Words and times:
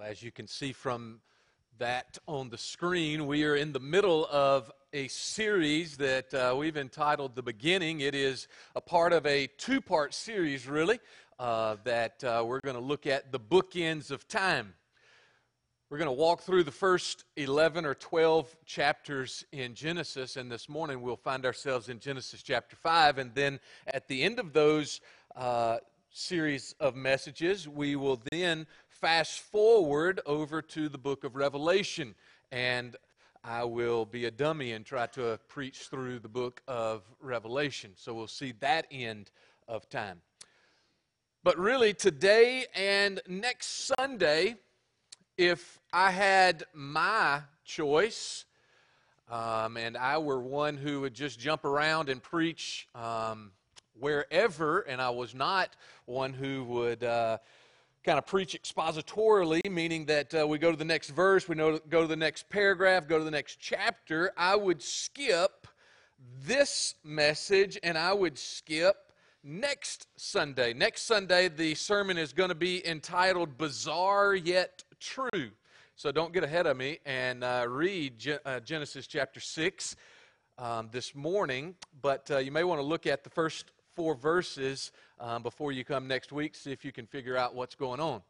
Well, 0.00 0.08
as 0.08 0.22
you 0.22 0.32
can 0.32 0.46
see 0.46 0.72
from 0.72 1.20
that 1.78 2.16
on 2.26 2.48
the 2.48 2.56
screen, 2.56 3.26
we 3.26 3.44
are 3.44 3.54
in 3.54 3.72
the 3.72 3.80
middle 3.80 4.26
of 4.30 4.72
a 4.94 5.08
series 5.08 5.98
that 5.98 6.32
uh, 6.32 6.54
we've 6.56 6.78
entitled 6.78 7.34
The 7.36 7.42
Beginning. 7.42 8.00
It 8.00 8.14
is 8.14 8.48
a 8.74 8.80
part 8.80 9.12
of 9.12 9.26
a 9.26 9.46
two 9.58 9.82
part 9.82 10.14
series, 10.14 10.66
really, 10.66 11.00
uh, 11.38 11.76
that 11.84 12.24
uh, 12.24 12.42
we're 12.46 12.60
going 12.60 12.76
to 12.76 12.82
look 12.82 13.06
at 13.06 13.30
the 13.30 13.38
bookends 13.38 14.10
of 14.10 14.26
time. 14.26 14.72
We're 15.90 15.98
going 15.98 16.06
to 16.06 16.12
walk 16.12 16.40
through 16.40 16.64
the 16.64 16.70
first 16.70 17.24
11 17.36 17.84
or 17.84 17.94
12 17.94 18.56
chapters 18.64 19.44
in 19.52 19.74
Genesis, 19.74 20.36
and 20.36 20.50
this 20.50 20.66
morning 20.66 21.02
we'll 21.02 21.16
find 21.16 21.44
ourselves 21.44 21.90
in 21.90 21.98
Genesis 21.98 22.42
chapter 22.42 22.74
5. 22.74 23.18
And 23.18 23.34
then 23.34 23.60
at 23.88 24.08
the 24.08 24.22
end 24.22 24.38
of 24.38 24.54
those 24.54 25.02
uh, 25.36 25.76
series 26.10 26.74
of 26.80 26.96
messages, 26.96 27.68
we 27.68 27.96
will 27.96 28.20
then 28.32 28.66
fast 29.00 29.40
forward 29.40 30.20
over 30.26 30.60
to 30.60 30.88
the 30.88 30.98
book 30.98 31.24
of 31.24 31.34
Revelation. 31.34 32.14
And 32.52 32.96
I 33.42 33.64
will 33.64 34.04
be 34.04 34.26
a 34.26 34.30
dummy 34.30 34.72
and 34.72 34.84
try 34.84 35.06
to 35.08 35.40
preach 35.48 35.88
through 35.88 36.18
the 36.18 36.28
book 36.28 36.60
of 36.68 37.02
Revelation. 37.20 37.92
So 37.96 38.12
we'll 38.12 38.26
see 38.26 38.52
that 38.60 38.86
end 38.90 39.30
of 39.66 39.88
time. 39.88 40.20
But 41.42 41.58
really, 41.58 41.94
today 41.94 42.66
and 42.74 43.22
next 43.26 43.90
Sunday, 43.98 44.56
if 45.38 45.80
I 45.90 46.10
had 46.10 46.64
my 46.74 47.40
choice, 47.64 48.44
um, 49.30 49.78
and 49.78 49.96
I 49.96 50.18
were 50.18 50.40
one 50.40 50.76
who 50.76 51.00
would 51.00 51.14
just 51.14 51.40
jump 51.40 51.64
around 51.64 52.10
and 52.10 52.22
preach 52.22 52.88
um, 52.94 53.52
wherever, 53.98 54.80
and 54.80 55.00
I 55.00 55.08
was 55.08 55.34
not 55.34 55.76
one 56.04 56.34
who 56.34 56.64
would 56.64 57.04
uh, 57.04 57.38
kind 58.04 58.18
of 58.18 58.26
preach 58.26 58.56
expositorily, 58.60 59.60
meaning 59.70 60.06
that 60.06 60.34
uh, 60.34 60.46
we 60.46 60.58
go 60.58 60.70
to 60.70 60.76
the 60.76 60.84
next 60.84 61.10
verse, 61.10 61.48
we 61.48 61.54
know, 61.54 61.78
go 61.90 62.02
to 62.02 62.06
the 62.06 62.16
next 62.16 62.48
paragraph, 62.48 63.06
go 63.06 63.18
to 63.18 63.24
the 63.24 63.30
next 63.30 63.58
chapter. 63.60 64.32
I 64.36 64.56
would 64.56 64.80
skip 64.80 65.66
this 66.42 66.94
message 67.04 67.78
and 67.82 67.98
I 67.98 68.14
would 68.14 68.38
skip 68.38 69.12
next 69.42 70.06
Sunday. 70.16 70.72
Next 70.72 71.02
Sunday, 71.02 71.48
the 71.48 71.74
sermon 71.74 72.16
is 72.16 72.32
going 72.32 72.48
to 72.48 72.54
be 72.54 72.86
entitled 72.86 73.58
Bizarre 73.58 74.34
Yet 74.34 74.82
True. 74.98 75.50
So 75.94 76.10
don't 76.10 76.32
get 76.32 76.42
ahead 76.42 76.66
of 76.66 76.78
me 76.78 76.98
and 77.04 77.44
uh, 77.44 77.66
read 77.68 78.18
Ge- 78.18 78.38
uh, 78.46 78.60
Genesis 78.60 79.06
chapter 79.06 79.40
6 79.40 79.96
um, 80.56 80.88
this 80.90 81.14
morning, 81.14 81.74
but 82.00 82.30
uh, 82.30 82.38
you 82.38 82.50
may 82.50 82.64
want 82.64 82.80
to 82.80 82.86
look 82.86 83.06
at 83.06 83.24
the 83.24 83.30
first 83.30 83.72
four 83.94 84.14
verses 84.14 84.92
um, 85.20 85.42
before 85.42 85.70
you 85.70 85.84
come 85.84 86.08
next 86.08 86.32
week, 86.32 86.54
see 86.54 86.72
if 86.72 86.84
you 86.84 86.92
can 86.92 87.06
figure 87.06 87.36
out 87.36 87.54
what's 87.54 87.74
going 87.74 88.00
on. 88.00 88.22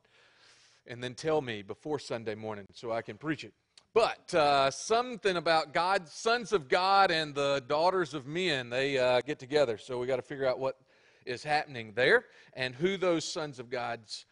And 0.86 1.02
then 1.02 1.14
tell 1.14 1.40
me 1.40 1.62
before 1.62 1.98
Sunday 1.98 2.34
morning 2.34 2.66
so 2.74 2.90
I 2.90 3.00
can 3.00 3.16
preach 3.16 3.44
it. 3.44 3.54
But 3.94 4.34
uh, 4.34 4.70
something 4.70 5.36
about 5.36 5.72
God, 5.72 6.08
sons 6.08 6.52
of 6.52 6.68
God 6.68 7.10
and 7.10 7.34
the 7.34 7.62
daughters 7.68 8.14
of 8.14 8.26
men, 8.26 8.70
they 8.70 8.98
uh, 8.98 9.20
get 9.20 9.38
together. 9.38 9.78
So 9.78 9.98
we 9.98 10.06
got 10.06 10.16
to 10.16 10.22
figure 10.22 10.46
out 10.46 10.58
what 10.58 10.76
is 11.26 11.42
happening 11.42 11.92
there 11.94 12.26
and 12.54 12.74
who 12.74 12.96
those 12.96 13.24
sons 13.24 13.58
of 13.58 13.70
God's 13.70 14.26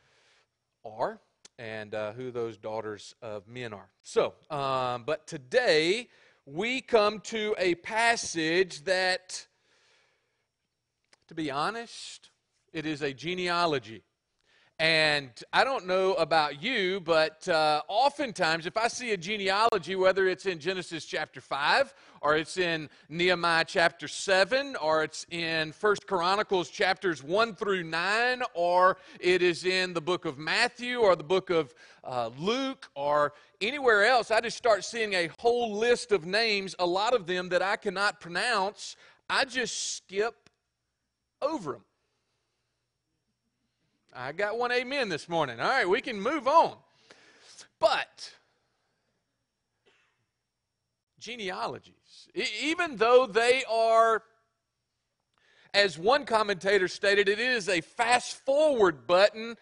are 0.85 1.21
and 1.59 1.95
uh, 1.95 2.13
who 2.13 2.31
those 2.31 2.57
daughters 2.57 3.15
of 3.21 3.47
men 3.49 3.73
are. 3.73 3.89
So, 4.03 4.35
um, 4.51 5.05
but 5.05 5.27
today 5.27 6.09
we 6.47 6.81
come 6.81 7.21
to 7.21 7.55
a 7.59 7.75
passage 7.77 8.85
that 8.85 9.47
to 11.29 11.35
be 11.35 11.51
honest, 11.51 12.28
it 12.73 12.87
is 12.87 13.03
a 13.03 13.13
genealogy. 13.13 14.03
And 14.81 15.31
I 15.53 15.65
don't 15.65 15.89
know 15.89 16.15
about 16.15 16.63
you, 16.63 17.01
but 17.01 17.49
uh, 17.49 17.83
oftentimes 17.89 18.65
if 18.65 18.77
I 18.77 18.87
see 18.87 19.11
a 19.11 19.17
genealogy, 19.17 19.97
whether 19.97 20.29
it's 20.29 20.47
in 20.47 20.61
Genesis 20.61 21.05
chapter 21.05 21.41
5, 21.41 21.93
or 22.21 22.37
it's 22.37 22.59
in 22.59 22.89
Nehemiah 23.09 23.65
chapter 23.67 24.07
7, 24.07 24.77
or 24.77 25.03
it's 25.03 25.27
in 25.33 25.73
First 25.73 26.07
Chronicles 26.07 26.71
chapters 26.71 27.25
1 27.25 27.57
through 27.57 27.83
9, 27.83 28.43
or 28.55 28.99
it 29.19 29.43
is 29.43 29.65
in 29.65 29.95
the 29.95 30.01
book 30.01 30.25
of 30.25 30.39
Matthew, 30.39 30.99
or 30.99 31.17
the 31.17 31.25
book 31.25 31.51
of 31.51 31.75
uh, 32.05 32.31
Luke, 32.39 32.89
or 32.95 33.33
anywhere 33.61 34.05
else, 34.05 34.31
I 34.31 34.41
just 34.41 34.57
start 34.57 34.85
seeing 34.85 35.13
a 35.15 35.29
whole 35.41 35.77
list 35.77 36.13
of 36.13 36.25
names, 36.25 36.77
a 36.79 36.87
lot 36.87 37.15
of 37.15 37.27
them 37.27 37.49
that 37.49 37.63
I 37.63 37.75
cannot 37.75 38.21
pronounce. 38.21 38.95
I 39.29 39.45
just 39.45 39.97
skip 39.97 40.49
over 41.43 41.73
them. 41.73 41.83
I 44.15 44.33
got 44.33 44.59
one 44.59 44.73
amen 44.73 45.09
this 45.09 45.29
morning. 45.29 45.61
All 45.61 45.69
right, 45.69 45.89
we 45.89 46.01
can 46.01 46.21
move 46.21 46.49
on. 46.49 46.77
But 47.79 48.33
genealogies, 51.21 52.29
even 52.63 52.97
though 52.97 53.27
they 53.27 53.65
are, 53.71 54.23
as 55.75 55.99
one 55.99 56.25
commentator 56.25 56.89
stated, 56.89 57.29
it 57.29 57.39
is 57.39 57.69
a 57.69 57.81
fast 57.81 58.45
forward 58.45 59.07
button 59.07 59.57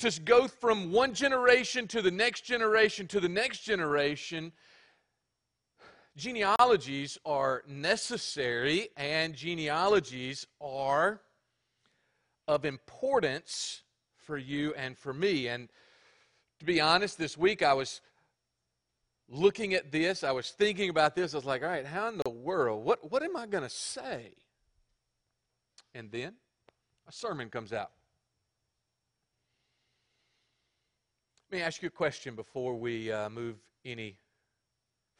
to 0.00 0.20
go 0.20 0.48
from 0.48 0.92
one 0.92 1.14
generation 1.14 1.86
to 1.88 2.02
the 2.02 2.10
next 2.10 2.42
generation 2.42 3.06
to 3.06 3.20
the 3.20 3.28
next 3.28 3.60
generation. 3.60 4.52
Genealogies 6.16 7.16
are 7.24 7.62
necessary, 7.66 8.88
and 8.96 9.34
genealogies 9.34 10.46
are 10.60 11.20
of 12.46 12.64
importance 12.64 13.83
for 14.24 14.36
you 14.36 14.74
and 14.74 14.96
for 14.98 15.12
me. 15.12 15.48
And 15.48 15.68
to 16.58 16.64
be 16.64 16.80
honest, 16.80 17.18
this 17.18 17.36
week 17.36 17.62
I 17.62 17.74
was 17.74 18.00
looking 19.28 19.74
at 19.74 19.92
this, 19.92 20.24
I 20.24 20.32
was 20.32 20.50
thinking 20.50 20.90
about 20.90 21.14
this. 21.14 21.34
I 21.34 21.36
was 21.36 21.44
like, 21.44 21.62
all 21.62 21.68
right, 21.68 21.86
how 21.86 22.08
in 22.08 22.20
the 22.24 22.30
world? 22.30 22.84
What, 22.84 23.10
what 23.10 23.22
am 23.22 23.36
I 23.36 23.46
going 23.46 23.64
to 23.64 23.70
say? 23.70 24.32
And 25.94 26.10
then 26.10 26.34
a 27.08 27.12
sermon 27.12 27.50
comes 27.50 27.72
out. 27.72 27.90
Let 31.50 31.58
me 31.58 31.62
ask 31.62 31.82
you 31.82 31.88
a 31.88 31.90
question 31.90 32.34
before 32.34 32.74
we 32.74 33.12
uh, 33.12 33.30
move 33.30 33.56
any 33.84 34.16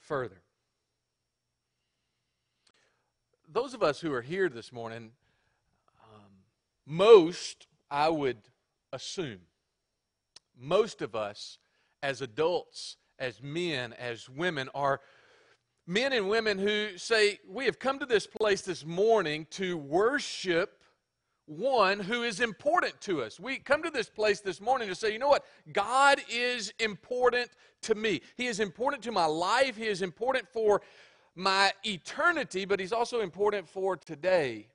further 0.01 0.41
those 3.55 3.73
of 3.73 3.83
us 3.85 4.01
who 4.01 4.13
are 4.13 4.21
here 4.21 4.49
this 4.49 4.73
morning, 4.73 5.13
um, 6.03 6.31
most, 6.87 7.69
I 7.89 8.09
would 8.09 8.39
assume, 8.95 9.41
most 10.59 11.03
of 11.03 11.15
us 11.15 11.59
as 12.03 12.23
adults, 12.23 12.97
as 13.19 13.43
men, 13.43 13.93
as 13.95 14.29
women, 14.29 14.71
are 14.75 15.01
men 15.87 16.13
and 16.13 16.29
women 16.29 16.59
who 16.59 16.97
say, 16.97 17.39
We 17.49 17.67
have 17.67 17.79
come 17.79 17.99
to 17.99 18.07
this 18.07 18.27
place 18.27 18.63
this 18.63 18.87
morning 18.87 19.47
to 19.51 19.77
worship 19.77 20.81
one 21.47 22.01
who 22.01 22.23
is 22.23 22.41
important 22.41 22.99
to 23.03 23.23
us. 23.23 23.39
We 23.39 23.59
come 23.59 23.83
to 23.83 23.91
this 23.91 24.09
place 24.09 24.41
this 24.41 24.61
morning 24.61 24.89
to 24.89 24.95
say, 24.95 25.13
you 25.13 25.19
know 25.19 25.29
what? 25.29 25.45
God 25.73 26.23
is 26.31 26.73
important 26.81 27.51
to 27.83 27.95
me. 27.95 28.23
He 28.37 28.47
is 28.47 28.61
important 28.61 29.03
to 29.03 29.13
my 29.13 29.27
life. 29.27 29.77
He 29.77 29.87
is 29.87 30.01
important 30.01 30.49
for 30.49 30.81
my 31.35 31.73
eternity, 31.85 32.65
but 32.65 32.81
He's 32.81 32.93
also 32.93 33.21
important 33.21 33.69
for 33.69 33.97
today. 33.97 34.69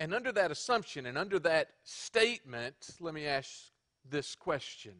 And 0.00 0.14
under 0.14 0.32
that 0.32 0.50
assumption 0.50 1.04
and 1.04 1.18
under 1.18 1.38
that 1.40 1.68
statement, 1.84 2.74
let 3.00 3.12
me 3.12 3.26
ask 3.26 3.50
this 4.08 4.34
question 4.34 4.94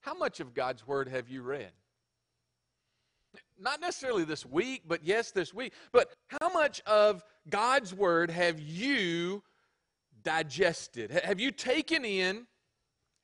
How 0.00 0.14
much 0.14 0.40
of 0.40 0.54
God's 0.54 0.86
Word 0.86 1.08
have 1.08 1.28
you 1.28 1.42
read? 1.42 1.72
Not 3.60 3.82
necessarily 3.82 4.24
this 4.24 4.46
week, 4.46 4.84
but 4.88 5.04
yes, 5.04 5.30
this 5.30 5.52
week. 5.52 5.74
But 5.92 6.10
how 6.40 6.48
much 6.48 6.80
of 6.86 7.22
God's 7.50 7.94
Word 7.94 8.30
have 8.30 8.58
you 8.58 9.42
digested? 10.24 11.10
Have 11.10 11.38
you 11.38 11.50
taken 11.50 12.06
in? 12.06 12.46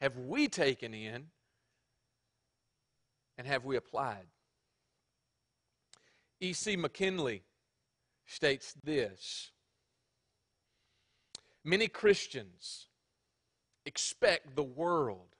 Have 0.02 0.18
we 0.18 0.46
taken 0.48 0.92
in? 0.92 1.28
And 3.38 3.46
have 3.46 3.64
we 3.64 3.76
applied? 3.76 4.26
E.C. 6.40 6.76
McKinley 6.76 7.42
states 8.26 8.74
this 8.84 9.52
Many 11.66 11.88
Christians 11.88 12.86
expect 13.86 14.54
the 14.54 14.62
world 14.62 15.34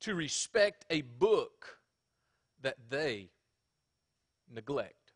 to 0.00 0.16
respect 0.16 0.84
a 0.90 1.02
book 1.02 1.78
that 2.62 2.74
they 2.90 3.30
neglect. 4.52 5.12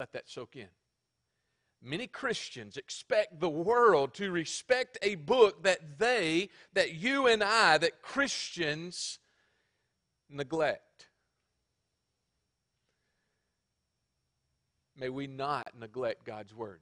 Let 0.00 0.10
that 0.12 0.28
soak 0.28 0.56
in. 0.56 0.66
Many 1.80 2.08
Christians 2.08 2.76
expect 2.76 3.38
the 3.38 3.48
world 3.48 4.12
to 4.14 4.32
respect 4.32 4.98
a 5.00 5.14
book 5.14 5.62
that 5.62 6.00
they, 6.00 6.48
that 6.72 6.94
you 6.94 7.28
and 7.28 7.44
I, 7.44 7.78
that 7.78 8.02
Christians 8.02 9.20
neglect. 10.28 11.10
May 14.98 15.10
we 15.10 15.28
not 15.28 15.68
neglect 15.78 16.24
God's 16.24 16.52
Word. 16.52 16.80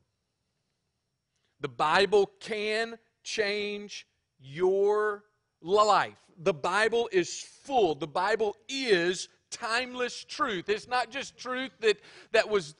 The 1.62 1.69
Bible 1.69 2.31
can 2.41 2.99
change 3.23 4.06
your 4.41 5.23
life. 5.62 6.19
The 6.43 6.53
Bible 6.53 7.09
is 7.12 7.41
full. 7.41 7.94
The 7.94 8.09
Bible 8.09 8.56
is 8.69 9.29
timeless 9.50 10.25
truth. 10.25 10.69
It's 10.69 10.88
not 10.88 11.11
just 11.11 11.38
truth 11.38 11.70
that, 11.81 11.99
that 12.32 12.49
was 12.49 12.75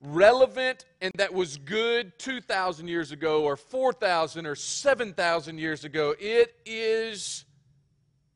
relevant 0.00 0.86
and 1.00 1.12
that 1.16 1.32
was 1.32 1.56
good 1.56 2.18
2,000 2.18 2.88
years 2.88 3.12
ago 3.12 3.44
or 3.44 3.56
4,000 3.56 4.44
or 4.44 4.56
7,000 4.56 5.58
years 5.58 5.84
ago. 5.84 6.14
It 6.18 6.56
is 6.66 7.44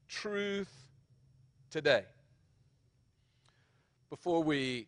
truth 0.09 0.73
today. 1.69 2.05
Before 4.09 4.43
we 4.43 4.87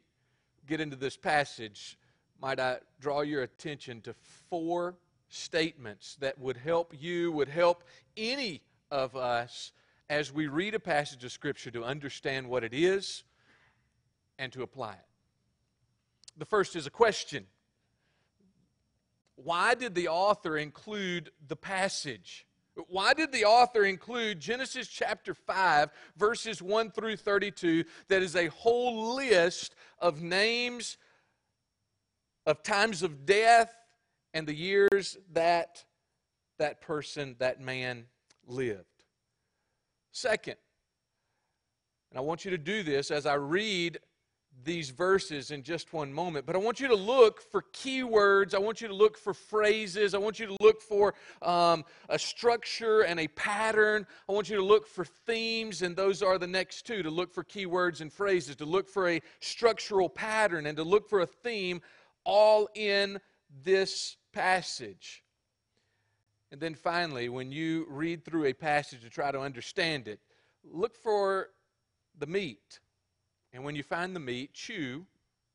get 0.66 0.80
into 0.80 0.96
this 0.96 1.16
passage, 1.16 1.98
might 2.42 2.58
I 2.58 2.78
draw 3.00 3.20
your 3.20 3.44
attention 3.44 4.00
to 4.00 4.14
four 4.50 4.96
statements 5.28 6.16
that 6.16 6.38
would 6.40 6.56
help 6.56 6.92
you, 6.98 7.30
would 7.30 7.48
help 7.48 7.84
any 8.16 8.62
of 8.90 9.14
us 9.14 9.70
as 10.10 10.32
we 10.32 10.48
read 10.48 10.74
a 10.74 10.80
passage 10.80 11.22
of 11.22 11.30
Scripture 11.30 11.70
to 11.70 11.84
understand 11.84 12.48
what 12.48 12.64
it 12.64 12.74
is 12.74 13.22
and 14.40 14.52
to 14.52 14.62
apply 14.62 14.94
it. 14.94 15.06
The 16.36 16.44
first 16.44 16.74
is 16.74 16.84
a 16.84 16.90
question 16.90 17.46
Why 19.36 19.74
did 19.74 19.94
the 19.94 20.08
author 20.08 20.56
include 20.56 21.30
the 21.46 21.56
passage? 21.56 22.44
Why 22.88 23.14
did 23.14 23.30
the 23.30 23.44
author 23.44 23.84
include 23.84 24.40
Genesis 24.40 24.88
chapter 24.88 25.34
5, 25.34 25.90
verses 26.16 26.60
1 26.60 26.90
through 26.90 27.16
32, 27.16 27.84
that 28.08 28.22
is 28.22 28.34
a 28.34 28.46
whole 28.46 29.14
list 29.14 29.74
of 30.00 30.22
names 30.22 30.96
of 32.46 32.62
times 32.62 33.02
of 33.02 33.26
death 33.26 33.72
and 34.34 34.46
the 34.46 34.54
years 34.54 35.16
that 35.32 35.84
that 36.58 36.80
person, 36.80 37.36
that 37.38 37.60
man 37.60 38.06
lived? 38.46 38.86
Second, 40.12 40.56
and 42.10 42.18
I 42.18 42.20
want 42.20 42.44
you 42.44 42.50
to 42.50 42.58
do 42.58 42.82
this 42.82 43.10
as 43.10 43.24
I 43.24 43.34
read 43.34 43.98
these 44.64 44.90
verses 44.90 45.50
in 45.50 45.62
just 45.62 45.92
one 45.92 46.12
moment, 46.12 46.46
but 46.46 46.54
I 46.54 46.58
want 46.58 46.78
you 46.78 46.86
to 46.88 46.94
look 46.94 47.40
for 47.40 47.64
keywords. 47.72 48.54
I 48.54 48.58
want 48.58 48.80
you 48.80 48.88
to 48.88 48.94
look 48.94 49.16
for 49.16 49.34
phrases. 49.34 50.14
I 50.14 50.18
want 50.18 50.38
you 50.38 50.46
to 50.46 50.56
look 50.60 50.82
for 50.82 51.14
um, 51.40 51.84
a 52.08 52.18
structure 52.18 53.00
and 53.00 53.18
a 53.18 53.28
pattern. 53.28 54.06
I 54.28 54.32
want 54.32 54.48
you 54.48 54.56
to 54.56 54.62
look 54.62 54.86
for 54.86 55.04
themes, 55.04 55.82
and 55.82 55.96
those 55.96 56.22
are 56.22 56.38
the 56.38 56.46
next 56.46 56.86
two 56.86 57.02
to 57.02 57.10
look 57.10 57.32
for 57.32 57.42
keywords 57.42 58.02
and 58.02 58.12
phrases, 58.12 58.54
to 58.56 58.64
look 58.64 58.88
for 58.88 59.08
a 59.08 59.20
structural 59.40 60.08
pattern, 60.08 60.66
and 60.66 60.76
to 60.76 60.84
look 60.84 61.08
for 61.08 61.20
a 61.20 61.26
theme 61.26 61.80
all 62.24 62.68
in 62.74 63.20
this 63.62 64.16
passage. 64.32 65.24
And 66.50 66.60
then 66.60 66.74
finally, 66.74 67.28
when 67.28 67.50
you 67.50 67.86
read 67.88 68.24
through 68.24 68.46
a 68.46 68.52
passage 68.52 69.02
to 69.02 69.10
try 69.10 69.30
to 69.32 69.40
understand 69.40 70.08
it, 70.08 70.20
look 70.64 70.94
for 70.96 71.48
the 72.18 72.26
meat 72.26 72.80
and 73.52 73.64
when 73.64 73.76
you 73.76 73.82
find 73.82 74.16
the 74.16 74.20
meat, 74.20 74.54
chew 74.54 75.04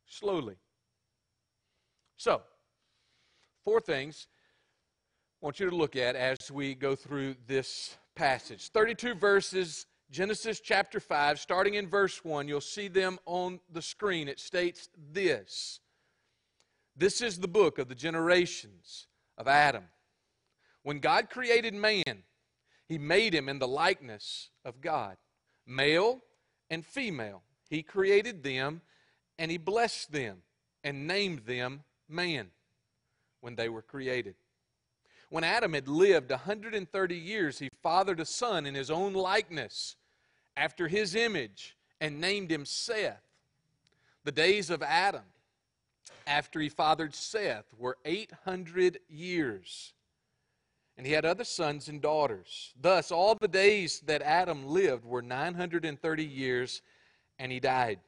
slowly. 0.05 0.55
So, 2.15 2.41
four 3.63 3.81
things 3.81 4.27
I 5.41 5.45
want 5.45 5.59
you 5.59 5.69
to 5.69 5.75
look 5.75 5.95
at 5.95 6.15
as 6.15 6.51
we 6.51 6.75
go 6.75 6.95
through 6.95 7.35
this 7.47 7.97
passage. 8.15 8.69
32 8.69 9.15
verses, 9.15 9.87
Genesis 10.11 10.59
chapter 10.59 10.99
5, 10.99 11.39
starting 11.39 11.75
in 11.75 11.87
verse 11.87 12.23
1. 12.23 12.47
You'll 12.47 12.61
see 12.61 12.87
them 12.87 13.19
on 13.25 13.59
the 13.71 13.81
screen. 13.81 14.27
It 14.27 14.39
states 14.39 14.89
this 15.11 15.79
This 16.97 17.21
is 17.21 17.37
the 17.37 17.47
book 17.47 17.77
of 17.77 17.87
the 17.87 17.95
generations 17.95 19.07
of 19.37 19.47
Adam. 19.47 19.83
When 20.83 20.99
God 20.99 21.29
created 21.29 21.73
man, 21.73 22.23
he 22.87 22.97
made 22.97 23.35
him 23.35 23.49
in 23.49 23.59
the 23.59 23.67
likeness 23.67 24.49
of 24.65 24.81
God, 24.81 25.17
male 25.65 26.21
and 26.69 26.85
female. 26.85 27.43
He 27.69 27.83
created 27.83 28.43
them 28.43 28.81
and 29.37 29.51
He 29.51 29.57
blessed 29.57 30.11
them 30.11 30.37
and 30.83 31.07
named 31.07 31.39
them 31.39 31.83
man 32.09 32.47
when 33.41 33.55
they 33.55 33.69
were 33.69 33.81
created. 33.81 34.35
When 35.29 35.43
Adam 35.43 35.73
had 35.73 35.87
lived 35.87 36.31
130 36.31 37.15
years, 37.15 37.59
he 37.59 37.69
fathered 37.83 38.19
a 38.19 38.25
son 38.25 38.65
in 38.65 38.75
his 38.75 38.89
own 38.89 39.13
likeness, 39.13 39.97
after 40.55 40.87
his 40.87 41.15
image, 41.15 41.75
and 41.99 42.21
named 42.21 42.49
him 42.49 42.65
Seth. 42.65 43.21
The 44.23 44.31
days 44.31 44.69
of 44.69 44.81
Adam, 44.81 45.23
after 46.25 46.59
he 46.59 46.69
fathered 46.69 47.13
Seth, 47.13 47.65
were 47.77 47.97
800 48.05 48.99
years. 49.09 49.93
And 50.97 51.05
he 51.05 51.13
had 51.13 51.25
other 51.25 51.43
sons 51.43 51.89
and 51.89 52.01
daughters. 52.01 52.73
Thus, 52.79 53.11
all 53.11 53.35
the 53.35 53.47
days 53.47 54.01
that 54.07 54.21
Adam 54.21 54.67
lived 54.67 55.05
were 55.05 55.21
930 55.21 56.25
years 56.25 56.81
and 57.39 57.51
he 57.51 57.59
died. 57.59 57.99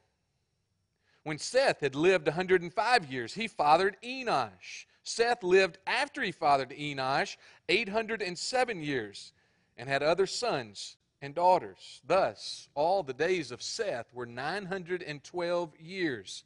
When 1.22 1.38
Seth 1.38 1.80
had 1.80 1.94
lived 1.94 2.26
105 2.26 3.12
years, 3.12 3.34
he 3.34 3.46
fathered 3.46 3.96
Enosh. 4.02 4.86
Seth 5.04 5.42
lived 5.42 5.78
after 5.86 6.22
he 6.22 6.32
fathered 6.32 6.70
Enosh 6.70 7.36
807 7.68 8.82
years 8.82 9.32
and 9.76 9.88
had 9.88 10.02
other 10.02 10.26
sons 10.26 10.96
and 11.22 11.34
daughters. 11.34 12.00
Thus, 12.06 12.68
all 12.74 13.02
the 13.02 13.12
days 13.12 13.50
of 13.50 13.62
Seth 13.62 14.12
were 14.12 14.26
912 14.26 15.72
years, 15.78 16.44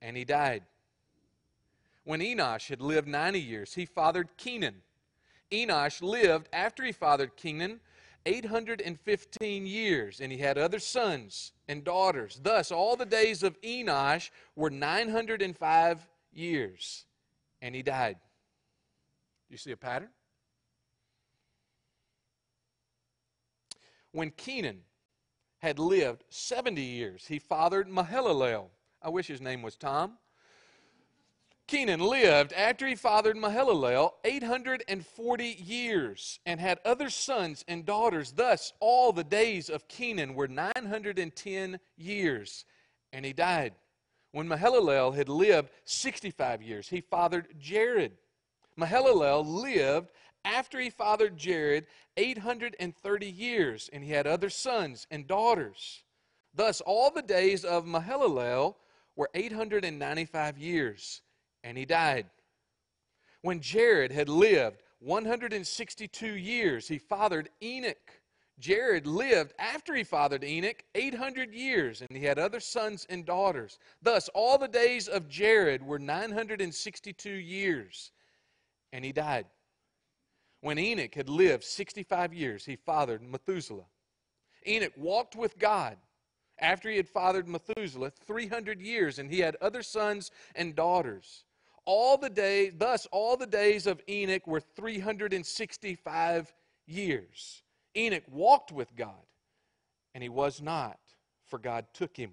and 0.00 0.16
he 0.16 0.24
died. 0.24 0.62
When 2.04 2.20
Enosh 2.20 2.68
had 2.68 2.82
lived 2.82 3.08
90 3.08 3.40
years, 3.40 3.74
he 3.74 3.86
fathered 3.86 4.36
Kenan. 4.36 4.82
Enosh 5.50 6.02
lived 6.02 6.48
after 6.52 6.84
he 6.84 6.92
fathered 6.92 7.36
Kenan 7.36 7.80
815 8.26 9.66
years, 9.66 10.20
and 10.20 10.32
he 10.32 10.38
had 10.38 10.56
other 10.56 10.78
sons 10.78 11.52
and 11.68 11.84
daughters. 11.84 12.40
Thus, 12.42 12.70
all 12.70 12.96
the 12.96 13.06
days 13.06 13.42
of 13.42 13.60
Enosh 13.62 14.30
were 14.56 14.70
905 14.70 16.06
years, 16.32 17.04
and 17.60 17.74
he 17.74 17.82
died. 17.82 18.16
You 19.48 19.56
see 19.56 19.72
a 19.72 19.76
pattern? 19.76 20.08
When 24.12 24.30
Kenan 24.30 24.80
had 25.58 25.78
lived 25.78 26.24
70 26.28 26.80
years, 26.80 27.26
he 27.26 27.38
fathered 27.38 27.88
Mahalalel. 27.88 28.68
I 29.04 29.10
wish 29.10 29.26
his 29.26 29.42
name 29.42 29.60
was 29.60 29.76
Tom. 29.76 30.14
Kenan 31.66 32.00
lived 32.00 32.54
after 32.54 32.86
he 32.86 32.94
fathered 32.94 33.36
Mahalalel 33.36 34.12
840 34.24 35.44
years 35.44 36.40
and 36.46 36.58
had 36.58 36.78
other 36.86 37.10
sons 37.10 37.64
and 37.68 37.84
daughters. 37.84 38.32
Thus, 38.32 38.72
all 38.80 39.12
the 39.12 39.24
days 39.24 39.68
of 39.68 39.88
Kenan 39.88 40.34
were 40.34 40.48
910 40.48 41.80
years, 41.96 42.64
and 43.12 43.26
he 43.26 43.34
died. 43.34 43.74
When 44.32 44.48
Mahalalel 44.48 45.14
had 45.14 45.28
lived 45.28 45.70
65 45.84 46.62
years, 46.62 46.88
he 46.88 47.02
fathered 47.02 47.48
Jared. 47.58 48.12
Mahalalel 48.78 49.44
lived 49.46 50.08
after 50.44 50.80
he 50.80 50.90
fathered 50.90 51.36
Jared 51.36 51.86
830 52.16 53.26
years, 53.26 53.90
and 53.92 54.02
he 54.02 54.10
had 54.10 54.26
other 54.26 54.50
sons 54.50 55.06
and 55.10 55.26
daughters. 55.26 56.04
Thus, 56.54 56.80
all 56.80 57.10
the 57.10 57.22
days 57.22 57.64
of 57.64 57.84
Mahalalel 57.84 58.76
were 59.16 59.30
895 59.34 60.58
years 60.58 61.22
and 61.62 61.78
he 61.78 61.84
died. 61.84 62.26
When 63.42 63.60
Jared 63.60 64.12
had 64.12 64.28
lived 64.28 64.82
162 65.00 66.26
years, 66.26 66.88
he 66.88 66.98
fathered 66.98 67.50
Enoch. 67.62 68.20
Jared 68.58 69.06
lived 69.06 69.52
after 69.58 69.94
he 69.94 70.04
fathered 70.04 70.44
Enoch 70.44 70.82
800 70.94 71.52
years, 71.52 72.00
and 72.02 72.16
he 72.16 72.24
had 72.24 72.38
other 72.38 72.60
sons 72.60 73.04
and 73.10 73.26
daughters. 73.26 73.78
Thus, 74.00 74.28
all 74.32 74.58
the 74.58 74.68
days 74.68 75.08
of 75.08 75.28
Jared 75.28 75.84
were 75.84 75.98
962 75.98 77.30
years, 77.30 78.12
and 78.92 79.04
he 79.04 79.12
died. 79.12 79.46
When 80.60 80.78
Enoch 80.78 81.14
had 81.14 81.28
lived 81.28 81.64
65 81.64 82.32
years, 82.32 82.64
he 82.64 82.76
fathered 82.76 83.22
Methuselah. 83.22 83.86
Enoch 84.66 84.94
walked 84.96 85.36
with 85.36 85.58
God 85.58 85.98
after 86.58 86.88
he 86.88 86.96
had 86.96 87.08
fathered 87.08 87.48
Methuselah 87.48 88.10
300 88.10 88.80
years, 88.80 89.18
and 89.18 89.30
he 89.30 89.40
had 89.40 89.56
other 89.56 89.82
sons 89.82 90.30
and 90.54 90.74
daughters 90.74 91.44
all 91.86 92.16
the 92.16 92.30
days, 92.30 92.72
thus 92.76 93.06
all 93.10 93.36
the 93.36 93.46
days 93.46 93.86
of 93.86 94.00
Enoch 94.08 94.46
were 94.46 94.60
365 94.60 96.52
years. 96.86 97.62
Enoch 97.96 98.24
walked 98.30 98.72
with 98.72 98.94
God, 98.96 99.26
and 100.14 100.22
he 100.22 100.28
was 100.28 100.60
not, 100.60 100.98
for 101.46 101.58
God 101.58 101.86
took 101.92 102.16
him. 102.16 102.32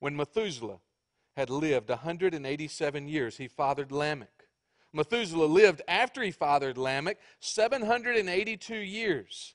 When 0.00 0.16
Methuselah 0.16 0.78
had 1.36 1.50
lived 1.50 1.88
187 1.88 3.08
years, 3.08 3.36
he 3.36 3.48
fathered 3.48 3.92
Lamech. 3.92 4.28
Methuselah 4.92 5.46
lived 5.46 5.82
after 5.86 6.22
he 6.22 6.32
fathered 6.32 6.76
Lamech 6.76 7.18
782 7.38 8.74
years 8.74 9.54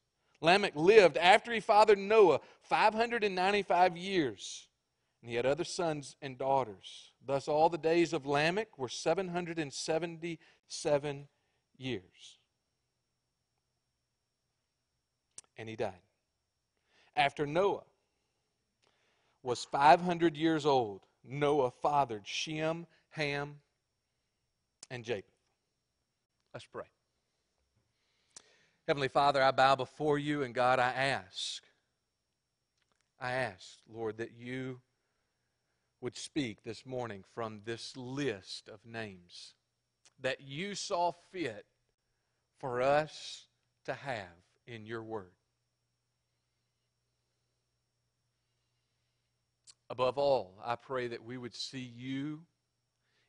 Lamech 0.41 0.73
lived 0.75 1.17
after 1.17 1.53
he 1.53 1.59
fathered 1.59 1.99
Noah 1.99 2.39
595 2.63 3.95
years, 3.95 4.67
and 5.21 5.29
he 5.29 5.35
had 5.35 5.45
other 5.45 5.63
sons 5.63 6.15
and 6.21 6.37
daughters. 6.37 7.11
Thus, 7.25 7.47
all 7.47 7.69
the 7.69 7.77
days 7.77 8.11
of 8.13 8.25
Lamech 8.25 8.77
were 8.77 8.89
777 8.89 11.27
years. 11.77 12.37
And 15.57 15.69
he 15.69 15.75
died. 15.75 15.93
After 17.15 17.45
Noah 17.45 17.83
was 19.43 19.63
500 19.65 20.35
years 20.35 20.65
old, 20.65 21.01
Noah 21.23 21.69
fathered 21.69 22.25
Shem, 22.25 22.87
Ham, 23.11 23.59
and 24.89 25.03
Japheth. 25.03 25.25
Let's 26.53 26.65
pray. 26.65 26.85
Heavenly 28.91 29.07
Father, 29.07 29.41
I 29.41 29.51
bow 29.51 29.77
before 29.77 30.19
you, 30.19 30.43
and 30.43 30.53
God, 30.53 30.77
I 30.77 30.91
ask, 30.91 31.63
I 33.21 33.31
ask, 33.31 33.77
Lord, 33.87 34.17
that 34.17 34.33
you 34.37 34.81
would 36.01 36.17
speak 36.17 36.65
this 36.65 36.85
morning 36.85 37.23
from 37.33 37.61
this 37.63 37.95
list 37.95 38.67
of 38.67 38.85
names 38.85 39.53
that 40.19 40.41
you 40.41 40.75
saw 40.75 41.13
fit 41.31 41.65
for 42.59 42.81
us 42.81 43.45
to 43.85 43.93
have 43.93 44.25
in 44.67 44.85
your 44.85 45.03
word. 45.03 45.31
Above 49.89 50.17
all, 50.17 50.59
I 50.65 50.75
pray 50.75 51.07
that 51.07 51.23
we 51.23 51.37
would 51.37 51.55
see 51.55 51.93
you 51.95 52.41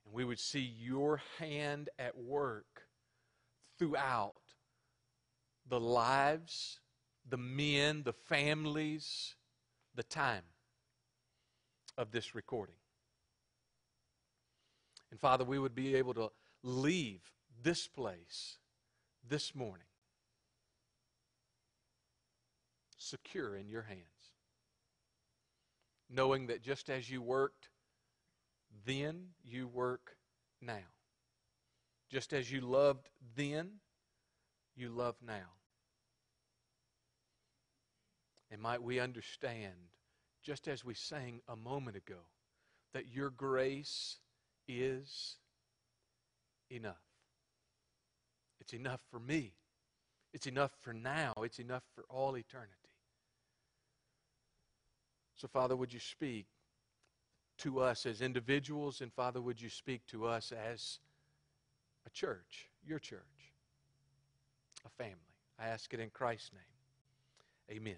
and 0.05 0.13
we 0.13 0.25
would 0.25 0.41
see 0.41 0.75
your 0.77 1.23
hand 1.39 1.89
at 2.01 2.19
work 2.19 2.89
throughout 3.79 4.42
the 5.69 5.81
lives, 5.81 6.81
the 7.29 7.37
men, 7.37 8.03
the 8.03 8.13
families, 8.13 9.35
the 9.95 10.03
time 10.03 10.45
of 11.97 12.11
this 12.11 12.35
recording. 12.35 12.75
And 15.11 15.21
Father, 15.21 15.45
we 15.45 15.59
would 15.59 15.75
be 15.75 15.95
able 15.95 16.15
to 16.15 16.31
leave 16.63 17.21
this 17.63 17.87
place 17.87 18.59
this 19.29 19.55
morning 19.55 19.87
secure 22.97 23.57
in 23.57 23.69
your 23.69 23.83
hands, 23.83 24.01
knowing 26.09 26.47
that 26.47 26.63
just 26.63 26.89
as 26.89 27.11
you 27.11 27.21
worked 27.21 27.69
then, 28.87 29.29
you 29.45 29.69
work 29.69 30.17
now. 30.61 30.89
Just 32.11 32.33
as 32.33 32.51
you 32.51 32.61
loved 32.61 33.11
then, 33.37 33.81
you 34.77 34.89
love 34.89 35.17
now. 35.25 35.57
And 38.51 38.61
might 38.61 38.83
we 38.83 39.01
understand, 39.01 39.73
just 40.43 40.69
as 40.69 40.85
we 40.85 40.95
sang 40.95 41.41
a 41.49 41.57
moment 41.57 41.97
ago, 41.97 42.21
that 42.93 43.09
your 43.09 43.31
grace 43.31 44.19
is 44.69 45.37
enough. 46.71 46.97
It's 48.61 48.75
enough 48.75 49.01
for 49.11 49.19
me. 49.19 49.53
It's 50.33 50.47
enough 50.47 50.73
for 50.81 50.93
now. 50.93 51.33
It's 51.43 51.59
enough 51.59 51.83
for 51.95 52.05
all 52.09 52.37
eternity. 52.37 52.73
So, 55.35 55.49
Father, 55.49 55.75
would 55.75 55.93
you 55.93 56.01
speak 56.01 56.47
to 57.59 57.81
us 57.81 58.07
as 58.07 58.23
individuals? 58.23 59.01
And, 59.01 59.13
Father, 59.13 59.41
would 59.41 59.61
you 59.61 59.69
speak 59.69 60.07
to 60.09 60.27
us 60.27 60.53
as 60.53 61.01
a 62.07 62.11
church, 62.11 62.69
your 62.87 62.99
church, 62.99 63.42
a 64.85 64.91
family? 64.91 65.17
I 65.59 65.67
ask 65.67 65.93
it 65.95 66.01
in 66.01 66.11
Christ's 66.11 66.53
name. 66.53 67.79
Amen. 67.79 67.97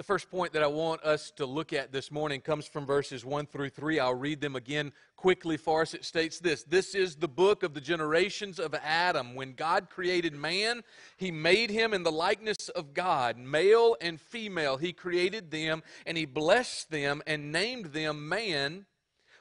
The 0.00 0.04
first 0.04 0.30
point 0.30 0.54
that 0.54 0.62
I 0.62 0.66
want 0.66 1.02
us 1.02 1.30
to 1.32 1.44
look 1.44 1.74
at 1.74 1.92
this 1.92 2.10
morning 2.10 2.40
comes 2.40 2.66
from 2.66 2.86
verses 2.86 3.22
1 3.22 3.44
through 3.44 3.68
3. 3.68 3.98
I'll 3.98 4.14
read 4.14 4.40
them 4.40 4.56
again 4.56 4.92
quickly 5.14 5.58
for 5.58 5.82
us. 5.82 5.92
It 5.92 6.06
states 6.06 6.38
this 6.38 6.62
This 6.62 6.94
is 6.94 7.16
the 7.16 7.28
book 7.28 7.62
of 7.62 7.74
the 7.74 7.82
generations 7.82 8.58
of 8.58 8.74
Adam. 8.74 9.34
When 9.34 9.52
God 9.52 9.90
created 9.90 10.32
man, 10.32 10.84
he 11.18 11.30
made 11.30 11.68
him 11.68 11.92
in 11.92 12.02
the 12.02 12.10
likeness 12.10 12.70
of 12.70 12.94
God. 12.94 13.36
Male 13.36 13.94
and 14.00 14.18
female, 14.18 14.78
he 14.78 14.94
created 14.94 15.50
them, 15.50 15.82
and 16.06 16.16
he 16.16 16.24
blessed 16.24 16.90
them 16.90 17.20
and 17.26 17.52
named 17.52 17.92
them 17.92 18.26
man 18.26 18.86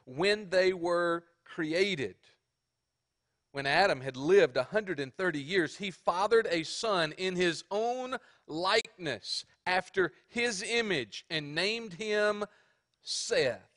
when 0.03 0.50
they 0.50 0.74
were 0.74 1.24
created. 1.45 2.15
When 3.51 3.65
Adam 3.65 4.01
had 4.01 4.15
lived 4.15 4.56
130 4.58 5.39
years, 5.39 5.77
he 5.77 5.89
fathered 5.89 6.48
a 6.51 6.63
son 6.63 7.13
in 7.18 7.36
his 7.36 7.63
own 7.72 8.18
likeness 8.48 9.44
after 9.65 10.12
his 10.27 10.62
image 10.62 11.25
and 11.29 11.56
named 11.56 11.94
him 11.94 12.46
Seth. 13.01 13.70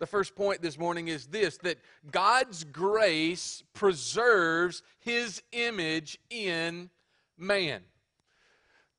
The 0.00 0.06
first 0.06 0.34
point 0.34 0.60
this 0.60 0.78
morning 0.78 1.08
is 1.08 1.28
this 1.28 1.56
that 1.58 1.78
God's 2.10 2.64
grace 2.64 3.62
preserves 3.72 4.82
his 4.98 5.42
image 5.52 6.18
in 6.28 6.90
man. 7.38 7.82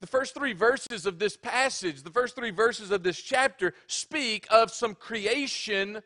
The 0.00 0.06
first 0.08 0.34
three 0.34 0.52
verses 0.52 1.06
of 1.06 1.18
this 1.18 1.36
passage, 1.36 2.02
the 2.02 2.10
first 2.10 2.34
three 2.34 2.50
verses 2.50 2.90
of 2.90 3.02
this 3.02 3.20
chapter, 3.20 3.72
speak 3.86 4.46
of 4.50 4.70
some 4.70 4.94
creation 4.94 6.02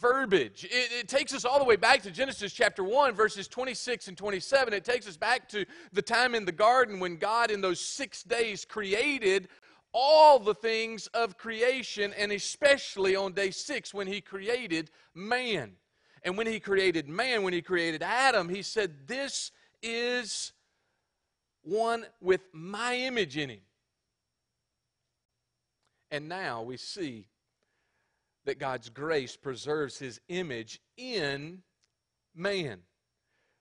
verbiage. 0.00 0.64
It, 0.64 0.92
it, 0.92 1.08
takes 1.08 1.34
us 1.34 1.44
all 1.44 1.58
the 1.58 1.64
way 1.64 1.76
back 1.76 2.02
to 2.02 2.10
Genesis 2.10 2.52
chapter 2.52 2.82
1, 2.82 3.14
verses 3.14 3.48
26 3.48 4.08
and 4.08 4.16
27. 4.16 4.72
It 4.72 4.84
takes 4.84 5.06
us 5.06 5.16
back 5.16 5.48
to 5.50 5.64
the 5.92 6.02
time 6.02 6.34
in 6.34 6.44
the 6.44 6.52
garden 6.52 7.00
when 7.00 7.16
God, 7.16 7.50
in 7.50 7.60
those 7.60 7.80
six 7.80 8.22
days, 8.22 8.64
created 8.64 9.48
all 9.92 10.38
the 10.38 10.54
things 10.54 11.06
of 11.08 11.36
creation, 11.36 12.14
and 12.16 12.32
especially 12.32 13.14
on 13.14 13.32
day 13.32 13.50
six 13.50 13.92
when 13.92 14.06
He 14.06 14.20
created 14.20 14.90
man. 15.14 15.72
And 16.22 16.36
when 16.38 16.46
He 16.46 16.60
created 16.60 17.08
man, 17.08 17.42
when 17.42 17.52
He 17.52 17.62
created 17.62 18.02
Adam, 18.02 18.48
He 18.48 18.62
said, 18.62 19.06
This 19.06 19.52
is 19.82 20.52
one 21.62 22.06
with 22.20 22.40
my 22.52 22.96
image 22.96 23.36
in 23.36 23.50
him. 23.50 23.60
And 26.10 26.28
now 26.28 26.62
we 26.62 26.76
see 26.76 27.26
that 28.44 28.58
God's 28.58 28.88
grace 28.88 29.36
preserves 29.36 29.98
his 29.98 30.20
image 30.28 30.80
in 30.96 31.62
man. 32.34 32.80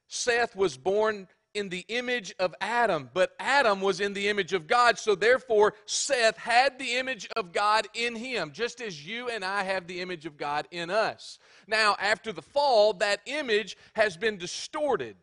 Seth 0.08 0.56
was 0.56 0.78
born 0.78 1.28
in 1.54 1.70
the 1.70 1.86
image 1.90 2.34
of 2.40 2.56
Adam, 2.62 3.10
but 3.14 3.32
Adam 3.40 3.82
was 3.82 4.00
in 4.00 4.14
the 4.14 4.30
image 4.30 4.54
of 4.54 4.68
God, 4.68 4.98
so 4.98 5.16
therefore 5.16 5.74
Seth 5.86 6.38
had 6.38 6.80
the 6.80 6.96
image 6.96 7.28
of 7.36 7.52
God 7.52 7.88
in 7.94 8.16
him, 8.16 8.52
just 8.54 8.82
as 8.82 9.06
you 9.06 9.30
and 9.30 9.44
I 9.44 9.64
have 9.64 9.88
the 9.88 10.00
image 10.02 10.26
of 10.26 10.38
God 10.38 10.68
in 10.72 10.90
us. 10.90 11.40
Now, 11.68 11.96
after 12.00 12.32
the 12.32 12.42
fall, 12.42 12.94
that 12.94 13.22
image 13.26 13.76
has 13.94 14.16
been 14.16 14.38
distorted. 14.38 15.18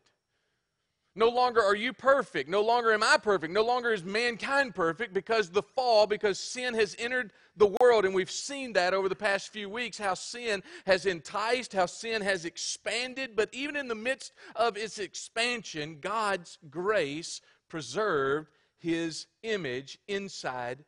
No 1.15 1.27
longer 1.29 1.61
are 1.61 1.75
you 1.75 1.91
perfect. 1.91 2.49
No 2.49 2.61
longer 2.61 2.93
am 2.93 3.03
I 3.03 3.17
perfect. 3.17 3.51
No 3.51 3.63
longer 3.63 3.91
is 3.91 4.03
mankind 4.03 4.75
perfect 4.75 5.13
because 5.13 5.49
the 5.49 5.63
fall, 5.63 6.07
because 6.07 6.39
sin 6.39 6.73
has 6.75 6.95
entered 6.99 7.33
the 7.57 7.75
world. 7.81 8.05
And 8.05 8.13
we've 8.13 8.31
seen 8.31 8.73
that 8.73 8.93
over 8.93 9.09
the 9.09 9.15
past 9.15 9.51
few 9.51 9.69
weeks 9.69 9.97
how 9.97 10.13
sin 10.13 10.63
has 10.85 11.05
enticed, 11.05 11.73
how 11.73 11.87
sin 11.87 12.21
has 12.21 12.45
expanded. 12.45 13.35
But 13.35 13.49
even 13.51 13.75
in 13.75 13.87
the 13.87 13.95
midst 13.95 14.33
of 14.55 14.77
its 14.77 14.99
expansion, 14.99 15.97
God's 15.99 16.57
grace 16.69 17.41
preserved 17.69 18.49
his 18.77 19.25
image 19.43 19.97
inside 20.07 20.85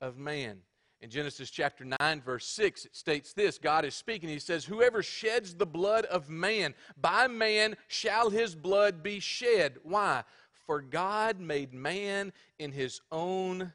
of 0.00 0.16
man. 0.16 0.62
In 1.02 1.08
Genesis 1.08 1.48
chapter 1.48 1.86
9, 2.00 2.20
verse 2.20 2.44
6, 2.44 2.84
it 2.84 2.94
states 2.94 3.32
this 3.32 3.56
God 3.56 3.86
is 3.86 3.94
speaking. 3.94 4.28
He 4.28 4.38
says, 4.38 4.66
Whoever 4.66 5.02
sheds 5.02 5.54
the 5.54 5.66
blood 5.66 6.04
of 6.06 6.28
man, 6.28 6.74
by 7.00 7.26
man 7.26 7.76
shall 7.88 8.28
his 8.28 8.54
blood 8.54 9.02
be 9.02 9.18
shed. 9.18 9.78
Why? 9.82 10.24
For 10.66 10.82
God 10.82 11.40
made 11.40 11.72
man 11.72 12.32
in 12.58 12.72
his 12.72 13.00
own 13.10 13.72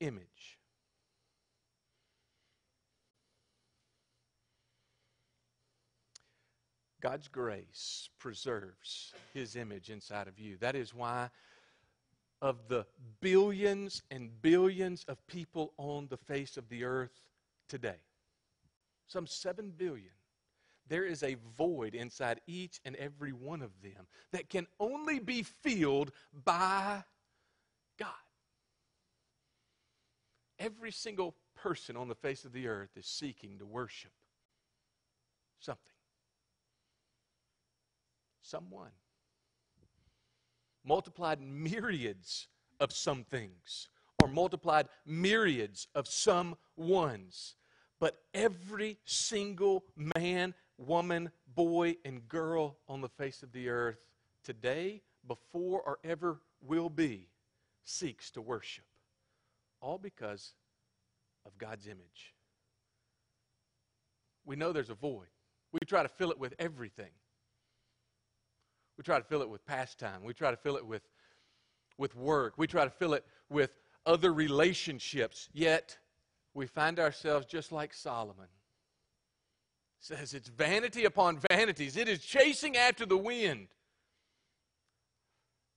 image. 0.00 0.58
God's 7.00 7.28
grace 7.28 8.08
preserves 8.18 9.12
his 9.32 9.54
image 9.54 9.90
inside 9.90 10.26
of 10.28 10.38
you. 10.38 10.56
That 10.56 10.74
is 10.74 10.92
why 10.92 11.30
of 12.40 12.68
the 12.68 12.86
billions 13.20 14.02
and 14.10 14.30
billions 14.42 15.04
of 15.08 15.24
people 15.26 15.72
on 15.76 16.06
the 16.08 16.16
face 16.16 16.56
of 16.56 16.68
the 16.68 16.84
earth 16.84 17.20
today. 17.68 18.00
Some 19.06 19.26
7 19.26 19.72
billion. 19.76 20.12
there 20.88 21.04
is 21.04 21.22
a 21.22 21.36
void 21.56 21.94
inside 21.94 22.40
each 22.46 22.80
and 22.84 22.96
every 22.96 23.32
one 23.32 23.62
of 23.62 23.70
them 23.82 24.06
that 24.32 24.48
can 24.48 24.66
only 24.80 25.18
be 25.18 25.42
filled 25.42 26.12
by 26.44 27.04
God. 27.98 28.08
Every 30.58 30.90
single 30.90 31.34
person 31.54 31.96
on 31.96 32.08
the 32.08 32.14
face 32.14 32.44
of 32.44 32.52
the 32.52 32.68
earth 32.68 32.96
is 32.96 33.06
seeking 33.06 33.58
to 33.58 33.66
worship 33.66 34.12
something, 35.60 35.92
someone. 38.42 38.90
Multiplied 40.88 41.42
myriads 41.42 42.48
of 42.80 42.92
some 42.92 43.22
things, 43.22 43.90
or 44.22 44.26
multiplied 44.26 44.88
myriads 45.04 45.86
of 45.94 46.08
some 46.08 46.56
ones. 46.76 47.56
But 48.00 48.16
every 48.32 48.96
single 49.04 49.84
man, 50.16 50.54
woman, 50.78 51.30
boy, 51.54 51.96
and 52.06 52.26
girl 52.26 52.78
on 52.88 53.02
the 53.02 53.08
face 53.10 53.42
of 53.42 53.52
the 53.52 53.68
earth 53.68 53.98
today, 54.42 55.02
before, 55.26 55.82
or 55.82 55.98
ever 56.04 56.40
will 56.62 56.88
be, 56.88 57.28
seeks 57.84 58.30
to 58.30 58.40
worship. 58.40 58.86
All 59.82 59.98
because 59.98 60.54
of 61.44 61.58
God's 61.58 61.86
image. 61.86 62.34
We 64.46 64.56
know 64.56 64.72
there's 64.72 64.88
a 64.88 64.94
void. 64.94 65.28
We 65.70 65.80
try 65.86 66.02
to 66.02 66.08
fill 66.08 66.30
it 66.30 66.38
with 66.38 66.54
everything. 66.58 67.10
We 68.98 69.04
try 69.04 69.18
to 69.18 69.24
fill 69.24 69.42
it 69.42 69.48
with 69.48 69.64
pastime. 69.64 70.24
We 70.24 70.34
try 70.34 70.50
to 70.50 70.56
fill 70.56 70.76
it 70.76 70.84
with, 70.84 71.02
with 71.96 72.16
work. 72.16 72.54
We 72.58 72.66
try 72.66 72.82
to 72.84 72.90
fill 72.90 73.14
it 73.14 73.24
with 73.48 73.70
other 74.04 74.32
relationships. 74.32 75.48
Yet, 75.52 75.96
we 76.52 76.66
find 76.66 76.98
ourselves 76.98 77.46
just 77.46 77.70
like 77.70 77.94
Solomon. 77.94 78.48
says 80.00 80.34
it's 80.34 80.48
vanity 80.48 81.04
upon 81.04 81.38
vanities. 81.48 81.96
It 81.96 82.08
is 82.08 82.18
chasing 82.18 82.76
after 82.76 83.06
the 83.06 83.16
wind. 83.16 83.68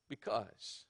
Because 0.09 0.85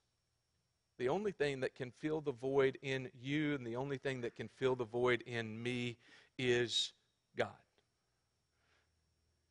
the 0.98 1.10
only 1.10 1.32
thing 1.32 1.60
that 1.60 1.74
can 1.74 1.92
fill 2.00 2.22
the 2.22 2.32
void 2.32 2.78
in 2.80 3.10
you 3.20 3.54
and 3.54 3.66
the 3.66 3.76
only 3.76 3.98
thing 3.98 4.22
that 4.22 4.36
can 4.36 4.48
fill 4.48 4.74
the 4.74 4.86
void 4.86 5.22
in 5.26 5.62
me 5.62 5.98
is 6.38 6.92
God. 7.36 7.48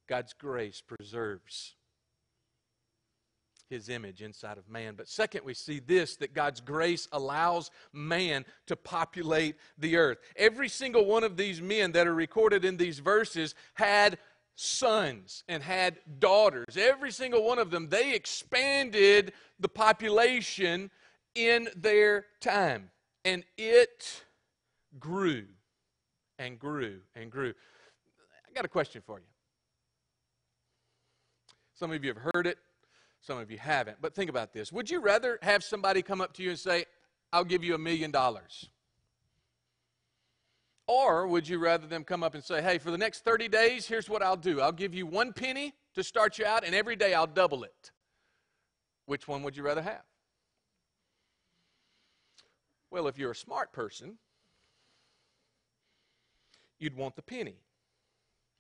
God's 0.07 0.33
grace 0.33 0.81
preserves 0.81 1.75
his 3.71 3.89
image 3.89 4.21
inside 4.21 4.59
of 4.59 4.69
man. 4.69 4.93
But 4.95 5.07
second, 5.07 5.43
we 5.43 5.55
see 5.55 5.79
this 5.79 6.17
that 6.17 6.35
God's 6.35 6.61
grace 6.61 7.07
allows 7.11 7.71
man 7.91 8.45
to 8.67 8.75
populate 8.75 9.55
the 9.77 9.97
earth. 9.97 10.19
Every 10.35 10.69
single 10.69 11.05
one 11.05 11.23
of 11.23 11.37
these 11.37 11.61
men 11.61 11.93
that 11.93 12.05
are 12.05 12.13
recorded 12.13 12.63
in 12.65 12.77
these 12.77 12.99
verses 12.99 13.55
had 13.73 14.19
sons 14.55 15.43
and 15.47 15.63
had 15.63 15.97
daughters. 16.19 16.77
Every 16.77 17.11
single 17.11 17.43
one 17.43 17.57
of 17.57 17.71
them, 17.71 17.89
they 17.89 18.13
expanded 18.13 19.33
the 19.59 19.69
population 19.69 20.91
in 21.33 21.69
their 21.75 22.25
time. 22.41 22.91
And 23.23 23.43
it 23.57 24.23
grew 24.99 25.45
and 26.37 26.59
grew 26.59 26.99
and 27.15 27.31
grew. 27.31 27.53
I 28.47 28.53
got 28.53 28.65
a 28.65 28.69
question 28.69 29.01
for 29.05 29.19
you. 29.19 29.25
Some 31.73 31.91
of 31.91 32.03
you 32.03 32.13
have 32.13 32.31
heard 32.33 32.45
it, 32.45 32.57
some 33.21 33.37
of 33.37 33.51
you 33.51 33.57
haven't. 33.57 33.97
But 34.01 34.13
think 34.15 34.29
about 34.29 34.51
this. 34.51 34.71
Would 34.71 34.89
you 34.89 34.99
rather 34.99 35.39
have 35.41 35.63
somebody 35.63 36.01
come 36.01 36.21
up 36.21 36.33
to 36.33 36.43
you 36.43 36.49
and 36.49 36.59
say, 36.59 36.85
I'll 37.31 37.45
give 37.45 37.63
you 37.63 37.75
a 37.75 37.77
million 37.77 38.11
dollars? 38.11 38.69
Or 40.87 41.27
would 41.27 41.47
you 41.47 41.59
rather 41.59 41.87
them 41.87 42.03
come 42.03 42.23
up 42.23 42.33
and 42.33 42.43
say, 42.43 42.61
hey, 42.61 42.77
for 42.77 42.91
the 42.91 42.97
next 42.97 43.23
30 43.23 43.47
days, 43.47 43.87
here's 43.87 44.09
what 44.09 44.21
I'll 44.21 44.35
do 44.35 44.59
I'll 44.59 44.71
give 44.71 44.93
you 44.93 45.05
one 45.05 45.31
penny 45.31 45.73
to 45.93 46.03
start 46.03 46.37
you 46.37 46.45
out, 46.45 46.65
and 46.65 46.75
every 46.75 46.95
day 46.95 47.13
I'll 47.13 47.27
double 47.27 47.63
it? 47.63 47.91
Which 49.05 49.27
one 49.27 49.43
would 49.43 49.55
you 49.55 49.63
rather 49.63 49.81
have? 49.81 50.03
Well, 52.89 53.07
if 53.07 53.17
you're 53.17 53.31
a 53.31 53.35
smart 53.35 53.72
person, 53.72 54.17
you'd 56.79 56.98
want 56.98 57.15
the 57.15 57.22
penny. 57.22 57.55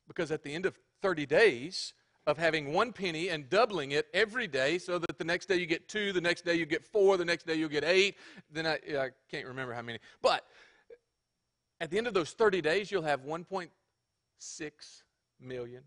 Because 0.07 0.31
at 0.31 0.43
the 0.43 0.53
end 0.53 0.65
of 0.65 0.77
30 1.01 1.25
days 1.25 1.93
of 2.27 2.37
having 2.37 2.73
one 2.73 2.93
penny 2.93 3.29
and 3.29 3.49
doubling 3.49 3.91
it 3.91 4.07
every 4.13 4.47
day 4.47 4.77
so 4.77 4.99
that 4.99 5.17
the 5.17 5.23
next 5.23 5.47
day 5.47 5.55
you 5.55 5.65
get 5.65 5.87
two, 5.87 6.13
the 6.13 6.21
next 6.21 6.45
day 6.45 6.55
you 6.55 6.65
get 6.65 6.85
four, 6.85 7.17
the 7.17 7.25
next 7.25 7.47
day 7.47 7.55
you'll 7.55 7.69
get 7.69 7.83
eight, 7.83 8.15
then 8.51 8.67
I, 8.67 8.73
I 8.97 9.09
can't 9.29 9.47
remember 9.47 9.73
how 9.73 9.81
many. 9.81 9.99
But 10.21 10.45
at 11.79 11.89
the 11.89 11.97
end 11.97 12.07
of 12.07 12.13
those 12.13 12.31
30 12.31 12.61
days, 12.61 12.91
you'll 12.91 13.01
have 13.01 13.21
$1.6 13.21 13.69
million. 15.39 15.83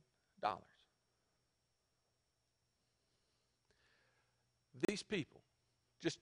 These 4.88 5.02
people, 5.04 5.40
just 6.02 6.18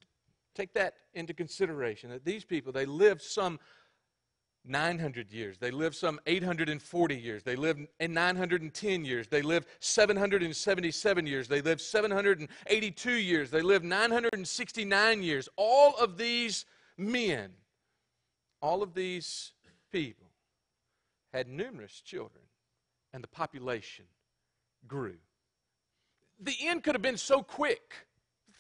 Take 0.55 0.75
that 0.75 0.95
into 1.15 1.33
consideration 1.33 2.11
that 2.11 2.25
these 2.25 2.45
people, 2.45 2.73
they 2.73 2.85
lived 2.85 3.23
some 3.23 3.59
900 4.65 5.33
years. 5.33 5.59
They 5.59 5.71
lived 5.71 5.97
some 5.97 6.21
840 6.27 7.17
years. 7.17 7.43
They 7.43 7.57
lived 7.57 7.87
in 8.01 8.15
910 8.15 9.05
years. 9.05 9.27
They 9.29 9.43
lived 9.43 9.67
777 9.81 11.27
years. 11.27 11.49
They 11.49 11.61
lived 11.61 11.81
782 11.81 13.13
years. 13.13 13.51
They 13.51 13.63
lived 13.63 13.85
969 13.85 15.23
years. 15.23 15.49
All 15.57 15.97
of 15.97 16.17
these 16.17 16.65
men, 16.97 17.51
all 18.61 18.83
of 18.83 18.95
these 18.95 19.53
people 19.91 20.29
had 21.33 21.49
numerous 21.49 22.01
children, 22.01 22.45
and 23.13 23.23
the 23.23 23.29
population 23.29 24.05
grew. 24.87 25.17
The 26.41 26.57
end 26.61 26.83
could 26.83 26.95
have 26.95 27.03
been 27.03 27.17
so 27.17 27.43
quick 27.43 28.07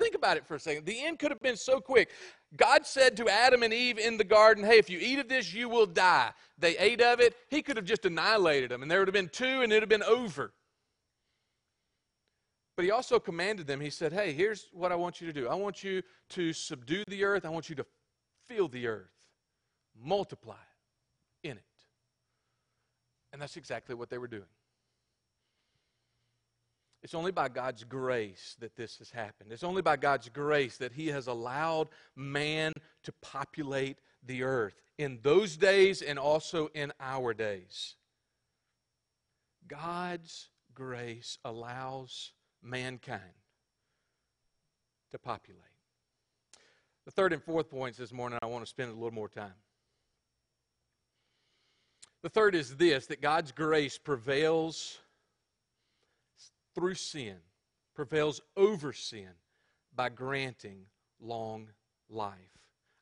Think 0.03 0.17
about 0.17 0.37
it 0.37 0.45
for 0.47 0.57
a 0.57 0.59
second. 0.59 0.85
The 0.85 1.05
end 1.05 1.21
could 1.21 1.31
have 1.31 1.41
been 1.41 1.57
so 1.57 1.81
quick. 1.81 2.11
God 2.57 2.87
said 2.87 3.17
to 3.17 3.29
Adam 3.29 3.62
and 3.62 3.73
Eve 3.73 3.99
in 3.99 4.19
the 4.19 4.25
garden, 4.25 4.65
Hey, 4.65 4.79
if 4.79 4.91
you 4.91 4.99
eat 5.01 5.19
of 5.19 5.29
this, 5.29 5.55
you 5.55 5.69
will 5.69 5.87
die. 5.87 6.33
They 6.59 6.77
ate 6.77 7.01
of 7.01 7.21
it. 7.21 7.35
He 7.49 7.62
could 7.62 7.77
have 7.77 7.87
just 7.87 8.05
annihilated 8.05 8.71
them, 8.71 8.83
and 8.83 8.91
there 8.91 8.99
would 8.99 9.09
have 9.09 9.15
been 9.15 9.31
two, 9.31 9.62
and 9.62 9.73
it 9.73 9.77
would 9.77 9.83
have 9.83 9.88
been 9.88 10.03
over. 10.03 10.53
But 12.77 12.85
he 12.85 12.91
also 12.91 13.19
commanded 13.19 13.67
them, 13.67 13.81
He 13.81 13.91
said, 13.91 14.12
Hey, 14.12 14.33
here's 14.33 14.69
what 14.73 14.93
I 14.93 14.97
want 14.97 15.21
you 15.21 15.27
to 15.27 15.33
do. 15.33 15.49
I 15.49 15.55
want 15.55 15.83
you 15.83 16.03
to 16.31 16.53
subdue 16.53 17.05
the 17.09 17.25
earth, 17.25 17.45
I 17.45 17.49
want 17.49 17.71
you 17.71 17.77
to 17.77 17.87
fill 18.47 18.69
the 18.69 18.87
earth, 18.87 19.11
multiply 19.99 20.55
in 21.43 21.53
it. 21.53 21.65
And 23.33 23.41
that's 23.41 23.57
exactly 23.57 23.95
what 23.95 24.11
they 24.11 24.19
were 24.19 24.29
doing. 24.29 24.45
It's 27.03 27.15
only 27.15 27.33
by 27.33 27.49
God's 27.49 27.83
grace 27.83 28.57
that 28.61 28.77
this 28.77 28.99
has 28.99 29.11
happened. 29.11 29.51
It's 29.53 29.65
only 29.65 29.83
by 29.83 29.97
God's 29.97 30.29
grace 30.29 30.77
that 30.77 30.93
He 30.93 31.09
has 31.09 31.27
allowed 31.27 31.88
man 32.15 32.73
to 33.03 33.12
populate 33.21 33.99
the 34.25 34.45
earth 34.45 34.81
in 34.99 35.19
those 35.23 35.57
days 35.57 36.01
and 36.01 36.19
also 36.19 36.69
in 36.75 36.93
our 37.01 37.35
days. 37.35 37.97
God's 39.67 40.49
grace 40.75 41.38
allows 41.45 42.33
mankind 42.62 43.21
to 45.11 45.19
populate. 45.19 45.61
The 47.05 47.11
third 47.11 47.33
and 47.33 47.43
fourth 47.43 47.69
points 47.69 47.99
this 47.99 48.12
morning, 48.12 48.38
I 48.43 48.47
want 48.47 48.65
to 48.65 48.69
spend 48.69 48.91
a 48.91 48.95
little 48.95 49.11
more 49.12 49.29
time. 49.29 49.55
The 52.23 52.29
third 52.29 52.55
is 52.55 52.77
this 52.77 53.07
that 53.07 53.21
God's 53.21 53.51
grace 53.51 53.99
prevails 53.99 55.01
through 56.75 56.95
sin, 56.95 57.37
prevails 57.95 58.41
over 58.57 58.93
sin 58.93 59.29
by 59.95 60.09
granting 60.09 60.87
long 61.21 61.69
life. 62.09 62.37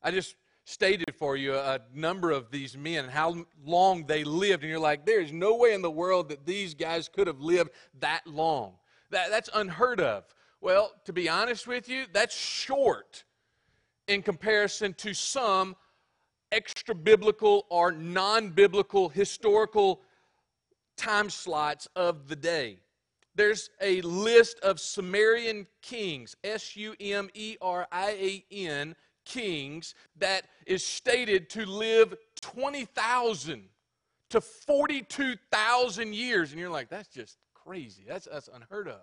I 0.03 0.11
just 0.11 0.35
stated 0.65 1.13
for 1.15 1.35
you 1.35 1.55
a 1.55 1.79
number 1.93 2.31
of 2.31 2.51
these 2.51 2.77
men 2.77 3.05
and 3.05 3.13
how 3.13 3.45
long 3.65 4.05
they 4.05 4.23
lived, 4.23 4.63
and 4.63 4.69
you're 4.69 4.79
like, 4.79 5.05
there's 5.05 5.31
no 5.31 5.55
way 5.55 5.73
in 5.73 5.81
the 5.81 5.91
world 5.91 6.29
that 6.29 6.45
these 6.45 6.73
guys 6.73 7.09
could 7.09 7.27
have 7.27 7.41
lived 7.41 7.71
that 7.99 8.25
long. 8.25 8.73
That, 9.09 9.29
that's 9.29 9.49
unheard 9.53 9.99
of. 9.99 10.23
Well, 10.61 10.91
to 11.05 11.13
be 11.13 11.27
honest 11.27 11.67
with 11.67 11.89
you, 11.89 12.05
that's 12.11 12.37
short 12.37 13.23
in 14.07 14.21
comparison 14.21 14.93
to 14.95 15.13
some 15.13 15.75
extra 16.51 16.93
biblical 16.93 17.65
or 17.69 17.91
non 17.91 18.49
biblical 18.49 19.09
historical 19.09 20.01
time 20.97 21.29
slots 21.29 21.87
of 21.95 22.27
the 22.27 22.35
day 22.35 22.77
there's 23.35 23.69
a 23.81 24.01
list 24.01 24.59
of 24.59 24.79
Sumerian 24.79 25.67
kings, 25.81 26.35
S 26.43 26.75
U 26.75 26.95
M 26.99 27.29
E 27.33 27.57
R 27.61 27.87
I 27.91 28.11
A 28.11 28.45
N, 28.51 28.95
kings, 29.25 29.95
that 30.17 30.45
is 30.65 30.85
stated 30.85 31.49
to 31.51 31.65
live 31.65 32.15
20,000 32.41 33.63
to 34.29 34.41
42,000 34.41 36.13
years. 36.13 36.51
And 36.51 36.59
you're 36.59 36.69
like, 36.69 36.89
that's 36.89 37.09
just 37.09 37.37
crazy. 37.53 38.03
That's, 38.07 38.27
that's 38.31 38.49
unheard 38.53 38.87
of. 38.87 39.01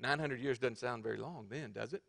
900 0.00 0.40
years 0.40 0.58
doesn't 0.58 0.78
sound 0.78 1.02
very 1.02 1.18
long 1.18 1.46
then, 1.48 1.72
does 1.72 1.92
it? 1.92 2.02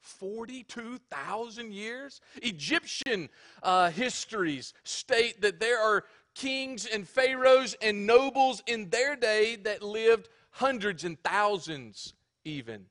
42,000 0.00 1.72
years? 1.72 2.20
Egyptian 2.42 3.28
uh, 3.62 3.90
histories 3.90 4.74
state 4.84 5.40
that 5.42 5.58
there 5.58 5.80
are 5.80 6.04
kings 6.36 6.86
and 6.86 7.08
pharaohs 7.08 7.74
and 7.80 8.06
nobles 8.06 8.62
in 8.66 8.90
their 8.90 9.16
day 9.16 9.56
that 9.56 9.82
lived 9.82 10.28
hundreds 10.50 11.02
and 11.02 11.20
thousands 11.22 12.14
even 12.44 12.84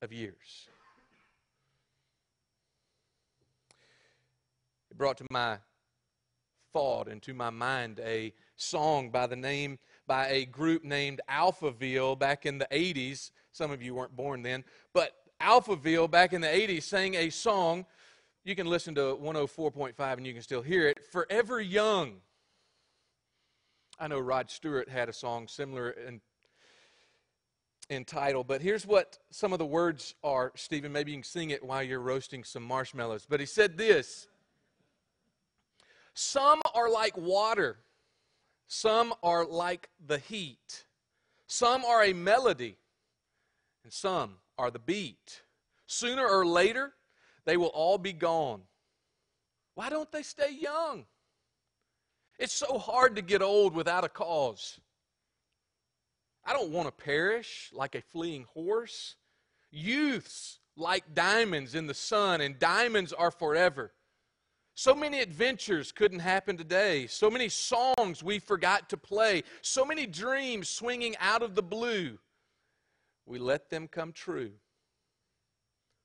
of 0.00 0.12
years. 0.12 0.68
It 4.90 4.96
brought 4.96 5.18
to 5.18 5.26
my 5.28 5.58
thought 6.72 7.08
and 7.08 7.20
to 7.22 7.34
my 7.34 7.50
mind 7.50 8.00
a 8.04 8.32
song 8.56 9.10
by 9.10 9.26
the 9.26 9.36
name 9.36 9.78
by 10.06 10.28
a 10.28 10.44
group 10.44 10.84
named 10.84 11.20
Alphaville 11.28 12.16
back 12.16 12.46
in 12.46 12.58
the 12.58 12.68
80s. 12.70 13.32
Some 13.50 13.72
of 13.72 13.82
you 13.82 13.94
weren't 13.94 14.14
born 14.14 14.42
then, 14.42 14.64
but 14.92 15.12
Alphaville 15.40 16.08
back 16.08 16.32
in 16.32 16.40
the 16.40 16.46
80s 16.46 16.82
sang 16.82 17.14
a 17.16 17.30
song. 17.30 17.86
You 18.44 18.54
can 18.54 18.68
listen 18.68 18.94
to 18.94 19.16
104.5 19.20 19.94
and 19.98 20.26
you 20.26 20.32
can 20.32 20.42
still 20.42 20.62
hear 20.62 20.86
it. 20.86 21.04
Forever 21.10 21.60
Young. 21.60 22.20
I 23.98 24.08
know 24.08 24.18
Rod 24.18 24.50
Stewart 24.50 24.88
had 24.88 25.08
a 25.08 25.12
song 25.12 25.48
similar 25.48 25.90
in, 25.90 26.20
in 27.88 28.04
title, 28.04 28.44
but 28.44 28.60
here's 28.60 28.86
what 28.86 29.18
some 29.30 29.52
of 29.52 29.58
the 29.58 29.66
words 29.66 30.14
are, 30.22 30.52
Stephen. 30.56 30.92
Maybe 30.92 31.12
you 31.12 31.18
can 31.18 31.24
sing 31.24 31.50
it 31.50 31.62
while 31.62 31.82
you're 31.82 32.00
roasting 32.00 32.44
some 32.44 32.62
marshmallows. 32.62 33.26
But 33.28 33.40
he 33.40 33.46
said 33.46 33.76
this 33.76 34.26
Some 36.14 36.60
are 36.74 36.90
like 36.90 37.16
water 37.16 37.78
some 38.66 39.14
are 39.22 39.44
like 39.44 39.88
the 40.04 40.18
heat. 40.18 40.84
Some 41.46 41.84
are 41.84 42.02
a 42.02 42.12
melody, 42.12 42.76
and 43.84 43.92
some 43.92 44.36
are 44.58 44.70
the 44.70 44.78
beat. 44.78 45.42
Sooner 45.86 46.26
or 46.26 46.46
later, 46.46 46.94
they 47.44 47.56
will 47.56 47.68
all 47.68 47.98
be 47.98 48.12
gone. 48.12 48.62
Why 49.74 49.90
don't 49.90 50.10
they 50.10 50.22
stay 50.22 50.50
young? 50.50 51.04
It's 52.38 52.52
so 52.52 52.78
hard 52.78 53.16
to 53.16 53.22
get 53.22 53.42
old 53.42 53.74
without 53.74 54.04
a 54.04 54.08
cause. 54.08 54.80
I 56.44 56.52
don't 56.52 56.70
want 56.70 56.86
to 56.86 57.04
perish 57.04 57.70
like 57.72 57.94
a 57.94 58.02
fleeing 58.02 58.44
horse. 58.52 59.16
Youths 59.70 60.58
like 60.76 61.14
diamonds 61.14 61.74
in 61.74 61.86
the 61.86 61.94
sun, 61.94 62.40
and 62.40 62.58
diamonds 62.58 63.12
are 63.12 63.30
forever. 63.30 63.92
So 64.74 64.94
many 64.94 65.20
adventures 65.20 65.92
couldn't 65.92 66.18
happen 66.18 66.56
today. 66.56 67.06
So 67.06 67.30
many 67.30 67.48
songs 67.48 68.22
we 68.24 68.40
forgot 68.40 68.88
to 68.90 68.96
play. 68.96 69.44
So 69.62 69.84
many 69.84 70.04
dreams 70.04 70.68
swinging 70.68 71.14
out 71.20 71.42
of 71.42 71.54
the 71.54 71.62
blue. 71.62 72.18
We 73.24 73.38
let 73.38 73.70
them 73.70 73.86
come 73.86 74.12
true. 74.12 74.50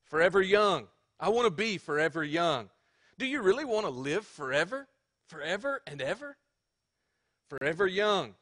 Forever 0.06 0.42
young. 0.42 0.88
I 1.20 1.30
want 1.30 1.48
to 1.48 1.52
be 1.52 1.78
forever 1.78 2.24
young. 2.24 2.70
Do 3.18 3.26
you 3.26 3.42
really 3.42 3.66
want 3.66 3.86
to 3.86 3.92
live 3.92 4.26
forever? 4.26 4.88
Forever 5.30 5.82
and 5.88 6.02
ever? 6.02 6.38
Forever 7.50 7.88
young. 7.88 8.36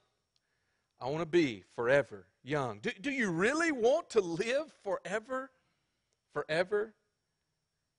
I 1.00 1.06
want 1.06 1.20
to 1.20 1.26
be 1.26 1.64
forever 1.76 2.26
young. 2.44 2.80
Do, 2.80 2.92
do 3.00 3.12
you 3.12 3.30
really 3.30 3.72
want 3.72 4.10
to 4.12 4.22
live 4.22 4.72
forever? 4.84 5.52
Forever 6.34 6.94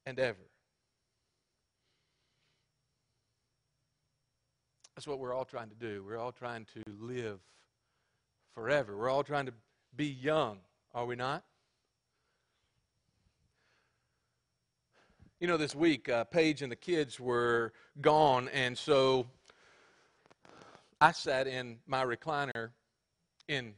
and 0.07 0.19
ever. 0.19 0.49
That's 4.97 5.07
what 5.07 5.21
we're 5.21 5.35
all 5.35 5.45
trying 5.45 5.69
to 5.69 5.77
do. 5.77 6.03
We're 6.05 6.19
all 6.19 6.33
trying 6.33 6.67
to 6.75 6.83
live 7.01 7.39
forever. 8.55 8.97
We're 8.97 9.11
all 9.11 9.23
trying 9.23 9.47
to 9.47 9.55
be 9.95 10.07
young, 10.07 10.59
are 10.93 11.07
we 11.07 11.15
not? 11.15 11.45
You 15.41 15.47
know, 15.47 15.57
this 15.57 15.73
week, 15.73 16.09
uh, 16.09 16.25
Paige 16.25 16.63
and 16.63 16.73
the 16.73 16.77
kids 16.77 17.21
were 17.21 17.73
gone, 18.01 18.49
and 18.49 18.77
so 18.77 19.29
I 21.01 21.13
sat 21.13 21.47
in 21.47 21.79
my 21.87 22.05
recliner 22.05 22.71
in 23.47 23.75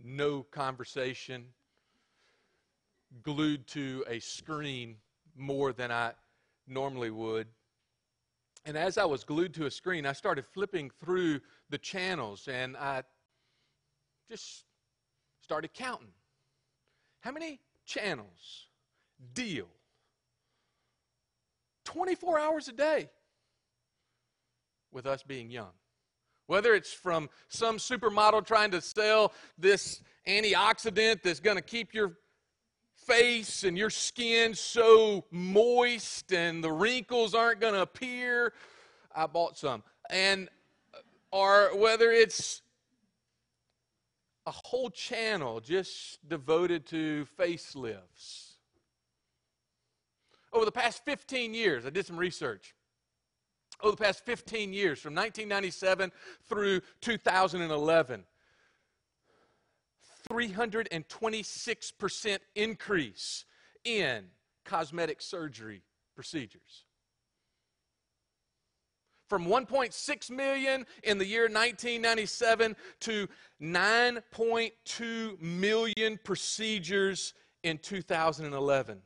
no 0.00 0.44
conversation, 0.44 1.46
glued 3.24 3.66
to 3.68 4.04
a 4.06 4.20
screen 4.20 4.98
more 5.34 5.72
than 5.72 5.90
I 5.90 6.12
normally 6.68 7.10
would. 7.10 7.48
And 8.64 8.76
as 8.76 8.98
I 8.98 9.04
was 9.04 9.24
glued 9.24 9.52
to 9.54 9.66
a 9.66 9.70
screen, 9.72 10.06
I 10.06 10.12
started 10.12 10.46
flipping 10.46 10.90
through 10.90 11.40
the 11.70 11.78
channels 11.78 12.46
and 12.46 12.76
I 12.76 13.02
just 14.30 14.62
started 15.40 15.74
counting. 15.74 16.12
How 17.18 17.32
many 17.32 17.58
channels 17.84 18.68
deal 19.34 19.66
24 21.86 22.38
hours 22.38 22.68
a 22.68 22.72
day 22.72 23.08
with 24.92 25.06
us 25.06 25.22
being 25.22 25.50
young? 25.50 25.72
Whether 26.46 26.74
it's 26.74 26.92
from 26.92 27.30
some 27.48 27.78
supermodel 27.78 28.46
trying 28.46 28.70
to 28.72 28.80
sell 28.80 29.32
this 29.58 30.02
antioxidant 30.28 31.22
that's 31.22 31.40
going 31.40 31.56
to 31.56 31.62
keep 31.62 31.94
your 31.94 32.18
face 33.06 33.64
and 33.64 33.78
your 33.78 33.90
skin 33.90 34.54
so 34.54 35.24
moist 35.30 36.32
and 36.32 36.62
the 36.62 36.70
wrinkles 36.70 37.34
aren't 37.34 37.60
going 37.60 37.74
to 37.74 37.82
appear. 37.82 38.52
I 39.14 39.26
bought 39.26 39.56
some. 39.56 39.82
And 40.10 40.48
uh, 40.92 40.98
or 41.36 41.76
whether 41.76 42.10
it's 42.10 42.62
a 44.46 44.52
whole 44.52 44.90
channel 44.90 45.60
just 45.60 46.26
devoted 46.28 46.86
to 46.86 47.26
facelifts. 47.38 48.45
Over 50.52 50.64
the 50.64 50.72
past 50.72 51.04
15 51.04 51.54
years, 51.54 51.86
I 51.86 51.90
did 51.90 52.06
some 52.06 52.16
research. 52.16 52.74
Over 53.82 53.96
the 53.96 54.02
past 54.02 54.24
15 54.24 54.72
years, 54.72 54.98
from 55.00 55.14
1997 55.14 56.10
through 56.48 56.80
2011, 57.02 58.24
326% 60.30 62.38
increase 62.54 63.44
in 63.84 64.24
cosmetic 64.64 65.20
surgery 65.22 65.82
procedures. 66.14 66.84
From 69.28 69.46
1.6 69.46 70.30
million 70.30 70.86
in 71.02 71.18
the 71.18 71.26
year 71.26 71.42
1997 71.42 72.74
to 73.00 73.28
9.2 73.60 75.42
million 75.42 76.18
procedures 76.22 77.34
in 77.62 77.76
2011. 77.78 79.02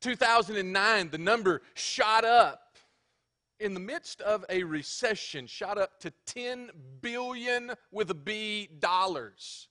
2009, 0.00 1.10
the 1.10 1.18
number 1.18 1.62
shot 1.74 2.24
up 2.24 2.76
in 3.58 3.74
the 3.74 3.80
midst 3.80 4.20
of 4.22 4.44
a 4.48 4.62
recession, 4.64 5.46
shot 5.46 5.78
up 5.78 6.00
to 6.00 6.12
10 6.26 6.70
billion 7.02 7.72
with 7.92 8.10
a 8.10 8.14
B 8.14 8.68
dollars. 8.78 9.68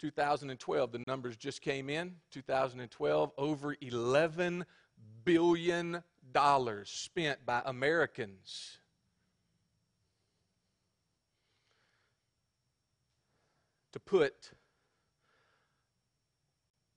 2012, 0.00 0.92
the 0.92 1.02
numbers 1.06 1.36
just 1.36 1.60
came 1.60 1.88
in. 1.90 2.14
2012, 2.30 3.32
over 3.36 3.76
11 3.80 4.64
billion 5.24 6.02
dollars 6.32 6.90
spent 6.90 7.44
by 7.46 7.62
Americans 7.64 8.78
to 13.92 13.98
put 13.98 14.52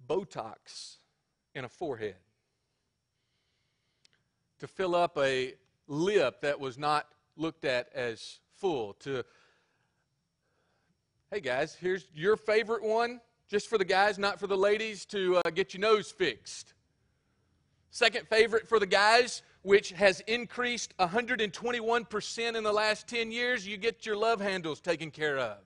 Botox 0.07 0.97
in 1.55 1.65
a 1.65 1.69
forehead, 1.69 2.15
to 4.59 4.67
fill 4.67 4.95
up 4.95 5.17
a 5.17 5.53
lip 5.87 6.41
that 6.41 6.59
was 6.59 6.77
not 6.77 7.07
looked 7.35 7.65
at 7.65 7.89
as 7.93 8.39
full, 8.53 8.93
to 8.93 9.23
Hey 11.33 11.39
guys, 11.39 11.77
here's 11.79 12.07
your 12.13 12.35
favorite 12.35 12.83
one, 12.83 13.21
just 13.47 13.69
for 13.69 13.77
the 13.77 13.85
guys, 13.85 14.19
not 14.19 14.37
for 14.37 14.47
the 14.47 14.57
ladies, 14.57 15.05
to 15.05 15.37
uh, 15.37 15.49
get 15.49 15.73
your 15.73 15.79
nose 15.79 16.11
fixed. 16.11 16.73
Second 17.89 18.27
favorite 18.27 18.67
for 18.67 18.79
the 18.79 18.85
guys, 18.85 19.41
which 19.61 19.91
has 19.91 20.19
increased 20.27 20.93
121% 20.97 22.55
in 22.55 22.63
the 22.65 22.73
last 22.73 23.07
10 23.07 23.31
years, 23.31 23.65
you 23.65 23.77
get 23.77 24.05
your 24.05 24.17
love 24.17 24.41
handles 24.41 24.81
taken 24.81 25.09
care 25.09 25.37
of. 25.37 25.57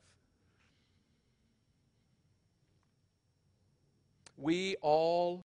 We 4.38 4.76
all 4.84 5.44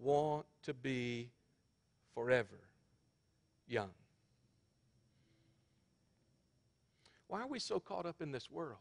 want 0.00 0.46
to 0.62 0.74
be 0.74 1.30
forever 2.14 2.58
young. 3.66 3.90
Why 7.28 7.42
are 7.42 7.46
we 7.46 7.60
so 7.60 7.78
caught 7.78 8.06
up 8.06 8.20
in 8.20 8.32
this 8.32 8.50
world? 8.50 8.80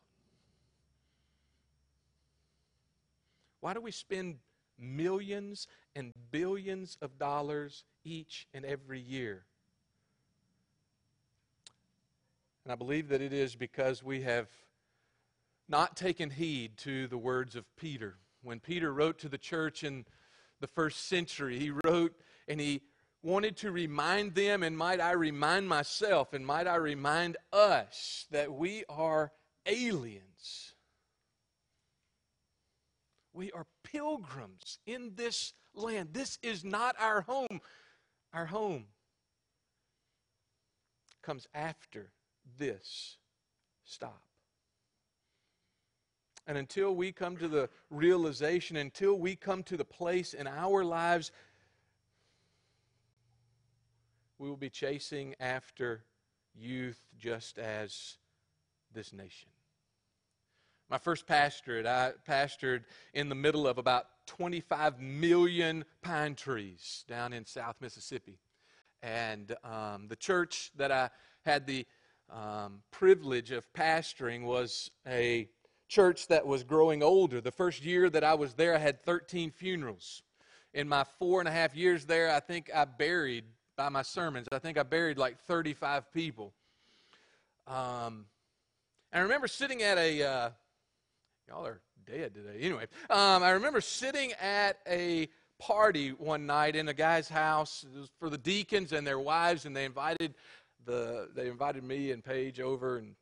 Why 3.59 3.73
do 3.73 3.81
we 3.81 3.91
spend 3.91 4.37
millions 4.79 5.67
and 5.95 6.13
billions 6.31 6.97
of 7.01 7.19
dollars 7.19 7.83
each 8.03 8.47
and 8.53 8.65
every 8.65 8.99
year? 8.99 9.43
And 12.63 12.71
I 12.71 12.75
believe 12.75 13.09
that 13.09 13.21
it 13.21 13.33
is 13.33 13.55
because 13.55 14.01
we 14.01 14.21
have 14.21 14.47
not 15.67 15.95
taken 15.95 16.31
heed 16.31 16.77
to 16.77 17.07
the 17.07 17.17
words 17.17 17.55
of 17.55 17.65
Peter. 17.75 18.15
When 18.41 18.59
Peter 18.59 18.93
wrote 18.93 19.19
to 19.19 19.29
the 19.29 19.37
church 19.37 19.83
in 19.83 20.05
the 20.59 20.67
first 20.67 21.07
century, 21.07 21.59
he 21.59 21.71
wrote 21.83 22.13
and 22.47 22.59
he 22.59 22.81
wanted 23.21 23.57
to 23.57 23.71
remind 23.71 24.33
them, 24.33 24.63
and 24.63 24.77
might 24.77 25.01
I 25.01 25.11
remind 25.11 25.67
myself, 25.67 26.33
and 26.33 26.45
might 26.45 26.67
I 26.67 26.75
remind 26.75 27.37
us, 27.51 28.25
that 28.31 28.53
we 28.53 28.85
are 28.87 29.31
aliens. 29.65 30.73
We 33.33 33.51
are 33.51 33.67
pilgrims 33.83 34.79
in 34.85 35.15
this 35.15 35.53
land. 35.73 36.09
This 36.13 36.39
is 36.41 36.63
not 36.63 36.95
our 36.99 37.21
home. 37.21 37.61
Our 38.33 38.45
home 38.45 38.85
comes 41.21 41.47
after 41.53 42.11
this 42.57 43.17
stop. 43.83 44.28
And 46.49 46.57
until 46.57 46.95
we 46.95 47.11
come 47.11 47.37
to 47.37 47.47
the 47.47 47.69
realization, 47.91 48.77
until 48.77 49.19
we 49.19 49.35
come 49.35 49.61
to 49.65 49.77
the 49.77 49.85
place 49.85 50.33
in 50.33 50.47
our 50.47 50.83
lives, 50.83 51.31
we 54.39 54.49
will 54.49 54.57
be 54.57 54.71
chasing 54.71 55.35
after 55.39 56.03
youth 56.55 56.97
just 57.19 57.59
as 57.59 58.17
this 58.91 59.13
nation. 59.13 59.49
My 60.89 60.97
first 60.97 61.27
pastorate, 61.27 61.85
I 61.85 62.13
pastored 62.27 62.85
in 63.13 63.29
the 63.29 63.35
middle 63.35 63.67
of 63.67 63.77
about 63.77 64.07
25 64.25 64.99
million 64.99 65.85
pine 66.01 66.33
trees 66.33 67.05
down 67.07 67.31
in 67.31 67.45
South 67.45 67.75
Mississippi. 67.79 68.39
And 69.03 69.55
um, 69.63 70.07
the 70.07 70.15
church 70.15 70.71
that 70.77 70.91
I 70.91 71.11
had 71.45 71.67
the 71.67 71.85
um, 72.27 72.81
privilege 72.89 73.51
of 73.51 73.71
pastoring 73.73 74.45
was 74.45 74.89
a 75.07 75.47
church 75.89 76.27
that 76.27 76.45
was 76.45 76.63
growing 76.63 77.03
older. 77.03 77.41
The 77.41 77.51
first 77.51 77.83
year 77.83 78.09
that 78.11 78.23
I 78.23 78.35
was 78.35 78.53
there, 78.53 78.75
I 78.75 78.77
had 78.77 79.03
13 79.03 79.51
funerals. 79.51 80.21
In 80.73 80.87
my 80.87 81.03
four 81.17 81.41
and 81.41 81.49
a 81.49 81.51
half 81.51 81.75
years 81.75 82.05
there, 82.05 82.31
I 82.31 82.39
think 82.39 82.69
I 82.73 82.85
buried, 82.85 83.43
by 83.75 83.89
my 83.89 84.03
sermons, 84.03 84.47
I 84.51 84.59
think 84.59 84.77
I 84.77 84.83
buried 84.83 85.17
like 85.17 85.39
35 85.39 86.13
people. 86.13 86.53
Um, 87.67 88.25
I 89.11 89.19
remember 89.21 89.47
sitting 89.47 89.81
at 89.81 89.97
a, 89.97 90.23
uh, 90.23 90.49
y'all 91.47 91.65
are 91.65 91.81
dead 92.05 92.35
today. 92.35 92.59
Anyway, 92.61 92.85
um, 93.09 93.41
I 93.41 93.51
remember 93.51 93.81
sitting 93.81 94.31
at 94.33 94.77
a 94.87 95.27
party 95.59 96.09
one 96.11 96.45
night 96.45 96.75
in 96.75 96.87
a 96.87 96.93
guy's 96.93 97.27
house 97.27 97.85
for 98.19 98.29
the 98.29 98.37
deacons 98.37 98.93
and 98.93 99.05
their 99.05 99.19
wives, 99.19 99.65
and 99.65 99.75
they 99.75 99.85
invited 99.85 100.35
the 100.85 101.29
they 101.35 101.47
invited 101.47 101.83
me 101.83 102.11
and 102.11 102.23
Paige 102.23 102.59
over, 102.59 102.97
and 102.97 103.15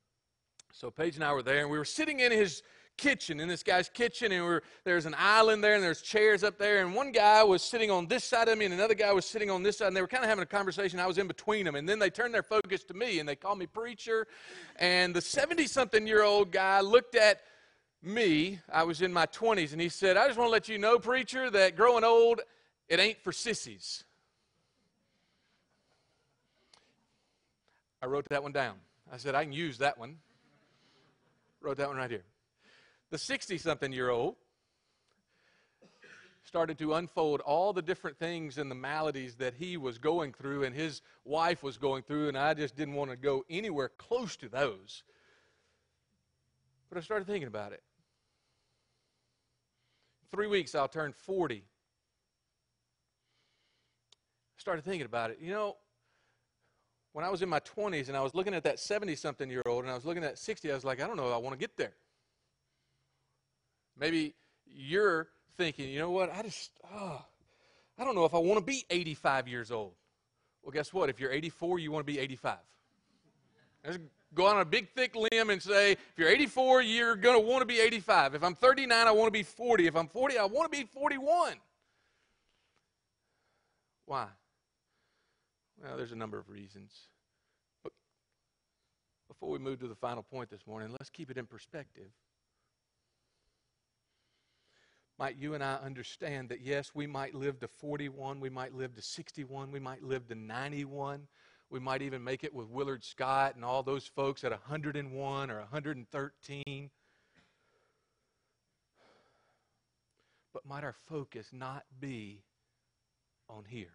so 0.72 0.92
Paige 0.92 1.16
and 1.16 1.24
I 1.24 1.34
were 1.34 1.44
there, 1.44 1.62
and 1.62 1.70
we 1.70 1.78
were 1.78 1.86
sitting 1.86 2.20
in 2.20 2.32
his 2.32 2.64
kitchen, 2.98 3.40
in 3.40 3.48
this 3.48 3.62
guy's 3.62 3.90
kitchen, 3.90 4.32
and 4.32 4.48
we 4.48 4.60
there's 4.84 5.06
an 5.06 5.16
island 5.18 5.64
there, 5.64 5.76
and 5.76 5.84
there's 5.84 6.02
chairs 6.02 6.44
up 6.44 6.58
there, 6.58 6.84
and 6.84 6.96
one 6.96 7.12
guy 7.12 7.44
was 7.44 7.62
sitting 7.62 7.92
on 7.92 8.08
this 8.08 8.24
side 8.24 8.48
of 8.48 8.58
me, 8.58 8.66
and 8.66 8.74
another 8.74 8.96
guy 8.96 9.14
was 9.14 9.26
sitting 9.26 9.52
on 9.52 9.62
this 9.62 9.78
side, 9.78 9.88
and 9.88 9.96
they 9.96 10.02
were 10.02 10.08
kind 10.08 10.24
of 10.24 10.30
having 10.30 10.42
a 10.42 10.48
conversation. 10.48 11.00
I 11.00 11.06
was 11.06 11.18
in 11.18 11.28
between 11.28 11.66
them, 11.66 11.76
and 11.76 11.88
then 11.88 12.00
they 12.00 12.10
turned 12.10 12.34
their 12.34 12.44
focus 12.44 12.84
to 12.86 12.94
me, 12.94 13.20
and 13.20 13.30
they 13.30 13.36
called 13.36 13.60
me 13.60 13.68
preacher, 13.68 14.28
and 14.78 15.16
the 15.16 15.20
70-something-year-old 15.20 16.52
guy 16.52 16.82
looked 16.82 17.16
at 17.16 17.42
me, 18.02 18.60
I 18.72 18.84
was 18.84 19.02
in 19.02 19.12
my 19.14 19.26
20s, 19.28 19.74
and 19.74 19.82
he 19.82 19.90
said, 19.90 20.18
I 20.18 20.28
just 20.28 20.38
want 20.40 20.48
to 20.48 20.52
let 20.52 20.68
you 20.68 20.78
know, 20.78 20.98
preacher, 21.00 21.50
that 21.52 21.76
growing 21.76 22.04
old, 22.04 22.42
it 22.90 23.00
ain't 23.00 23.22
for 23.22 23.32
sissies. 23.32 24.04
I 28.02 28.06
wrote 28.06 28.30
that 28.30 28.44
one 28.44 28.52
down. 28.52 28.76
I 29.12 29.18
said, 29.18 29.36
I 29.36 29.44
can 29.44 29.54
use 29.54 29.80
that 29.80 29.98
one. 29.98 30.18
Wrote 31.68 31.76
that 31.80 31.90
one 31.90 31.98
right 31.98 32.10
here. 32.10 32.24
The 33.10 33.18
60 33.18 33.58
something 33.58 33.92
year 33.92 34.10
old 34.10 34.38
started 36.46 36.78
to 36.78 36.94
unfold 36.94 37.42
all 37.42 37.74
the 37.74 37.82
different 37.82 38.18
things 38.18 38.58
and 38.58 38.72
the 38.72 38.76
maladies 38.76 39.36
that 39.36 39.54
he 39.54 39.76
was 39.76 39.98
going 39.98 40.32
through 40.32 40.64
and 40.64 40.74
his 40.74 41.02
wife 41.26 41.62
was 41.62 41.78
going 41.78 42.04
through, 42.04 42.30
and 42.30 42.38
I 42.38 42.54
just 42.54 42.78
didn't 42.78 42.94
want 42.94 43.12
to 43.12 43.18
go 43.18 43.44
anywhere 43.50 43.90
close 43.90 44.38
to 44.38 44.48
those. 44.48 45.04
But 46.88 47.00
I 47.00 47.02
started 47.02 47.28
thinking 47.28 47.50
about 47.50 47.74
it. 47.74 47.84
Three 50.32 50.48
weeks, 50.48 50.74
I'll 50.74 50.88
turn 50.88 51.12
40. 51.12 51.66
I 51.66 51.66
started 54.58 54.86
thinking 54.86 55.06
about 55.06 55.32
it. 55.32 55.40
You 55.42 55.52
know, 55.52 55.76
when 57.18 57.26
I 57.26 57.30
was 57.30 57.42
in 57.42 57.50
my 57.50 57.62
20s 57.62 58.10
and 58.10 58.16
I 58.16 58.22
was 58.22 58.36
looking 58.36 58.54
at 58.54 58.64
that 58.66 58.80
70 58.80 59.16
something 59.16 59.50
year 59.50 59.64
old 59.66 59.86
and 59.86 59.92
I 59.92 59.96
was 59.96 60.06
looking 60.06 60.24
at 60.24 60.38
60, 60.38 60.72
I 60.72 60.76
was 60.76 60.86
like, 60.86 61.02
I 61.02 61.08
don't 61.08 61.18
know, 61.18 61.32
I 61.34 61.38
want 61.38 61.54
to 61.54 61.58
get 61.58 61.76
there. 61.76 61.94
Maybe 64.00 64.36
you're 64.68 65.28
thinking, 65.58 65.90
you 65.90 65.98
know 65.98 66.12
what, 66.12 66.32
I 66.32 66.44
just, 66.44 66.70
oh, 66.94 67.26
I 67.98 68.04
don't 68.04 68.14
know 68.14 68.26
if 68.26 68.36
I 68.36 68.38
want 68.38 68.60
to 68.60 68.64
be 68.64 68.86
85 68.92 69.48
years 69.48 69.72
old. 69.72 69.94
Well, 70.62 70.72
guess 70.72 70.94
what? 70.94 71.10
If 71.10 71.20
you're 71.20 71.32
84, 71.32 71.80
you 71.80 71.92
want 71.92 72.06
to 72.06 72.14
be 72.14 72.20
85. 72.20 72.58
Let's 73.84 73.98
go 74.36 74.46
on 74.46 74.60
a 74.60 74.66
big, 74.66 74.88
thick 74.90 75.16
limb 75.16 75.50
and 75.50 75.60
say, 75.60 75.94
if 75.94 76.14
you're 76.18 76.30
84, 76.30 76.84
you're 76.84 77.16
going 77.16 77.42
to 77.42 77.44
want 77.44 77.62
to 77.62 77.66
be 77.66 77.80
85. 77.80 78.36
If 78.36 78.44
I'm 78.44 78.54
39, 78.54 79.08
I 79.08 79.10
want 79.10 79.26
to 79.26 79.32
be 79.32 79.42
40. 79.42 79.88
If 79.88 79.96
I'm 79.96 80.08
40, 80.08 80.38
I 80.38 80.46
want 80.46 80.72
to 80.72 80.78
be 80.78 80.86
41. 80.86 81.56
Why? 84.06 84.28
Well, 85.84 85.98
there's 85.98 86.12
a 86.12 86.16
number 86.16 86.38
of 86.40 86.50
reasons. 86.50 86.92
But 87.84 87.94
before 89.28 89.50
we 89.50 89.60
move 89.60 89.80
to 89.80 89.88
the 89.88 89.96
final 89.96 90.24
point 90.24 90.50
this 90.50 90.66
morning, 90.66 90.90
let's 90.92 91.10
keep 91.10 91.30
it 91.30 91.38
in 91.38 91.46
perspective. 91.46 92.10
Might 95.20 95.38
you 95.38 95.56
and 95.56 95.63
I 95.63 95.76
understand 95.76 96.50
that, 96.50 96.62
yes, 96.62 96.92
we 96.94 97.08
might 97.08 97.34
live 97.34 97.60
to 97.62 97.68
41, 97.68 98.40
we 98.40 98.50
might 98.52 98.76
live 98.76 98.94
to 98.96 99.02
61, 99.02 99.72
we 99.72 99.80
might 99.80 100.04
live 100.04 100.28
to 100.28 100.36
91, 100.36 101.28
we 101.72 101.80
might 101.80 102.04
even 102.04 102.24
make 102.24 102.44
it 102.44 102.54
with 102.54 102.68
Willard 102.70 103.04
Scott 103.04 103.56
and 103.56 103.66
all 103.66 103.82
those 103.82 104.06
folks 104.06 104.44
at 104.44 104.52
101 104.52 105.50
or 105.50 105.58
113. 105.58 106.90
But 110.54 110.66
might 110.66 110.84
our 110.84 110.96
focus 111.08 111.48
not 111.52 111.84
be 112.00 112.44
on 113.50 113.63
here? 113.68 113.94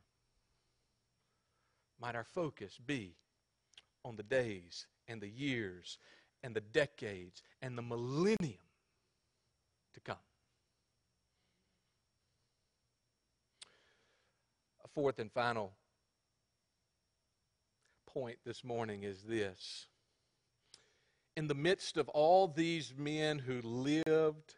Might 2.02 2.16
our 2.16 2.24
focus 2.24 2.80
be 2.84 3.14
on 4.04 4.16
the 4.16 4.24
days 4.24 4.88
and 5.06 5.20
the 5.20 5.28
years 5.28 5.98
and 6.42 6.52
the 6.52 6.60
decades 6.60 7.44
and 7.62 7.78
the 7.78 7.82
millennium 7.82 8.58
to 9.94 10.00
come? 10.00 10.16
A 14.84 14.88
fourth 14.88 15.20
and 15.20 15.30
final 15.30 15.74
point 18.12 18.38
this 18.44 18.64
morning 18.64 19.04
is 19.04 19.22
this. 19.22 19.86
In 21.36 21.46
the 21.46 21.54
midst 21.54 21.96
of 21.96 22.08
all 22.08 22.48
these 22.48 22.92
men 22.98 23.38
who 23.38 23.62
lived, 23.62 24.56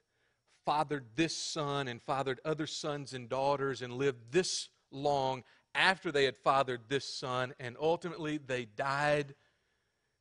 fathered 0.64 1.04
this 1.14 1.36
son, 1.36 1.88
and 1.88 2.00
fathered 2.00 2.40
other 2.42 2.66
sons 2.66 3.12
and 3.12 3.28
daughters, 3.28 3.82
and 3.82 3.92
lived 3.92 4.32
this 4.32 4.70
long 4.90 5.44
after 5.74 6.12
they 6.12 6.24
had 6.24 6.36
fathered 6.36 6.82
this 6.88 7.04
son, 7.04 7.54
and 7.58 7.76
ultimately 7.80 8.38
they 8.38 8.64
died, 8.64 9.34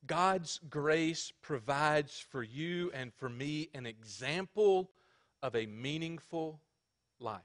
God's 0.06 0.60
grace 0.68 1.32
provides 1.42 2.18
for 2.30 2.42
you 2.42 2.90
and 2.92 3.12
for 3.14 3.28
me 3.28 3.70
an 3.74 3.86
example 3.86 4.90
of 5.42 5.54
a 5.54 5.66
meaningful 5.66 6.60
life. 7.20 7.42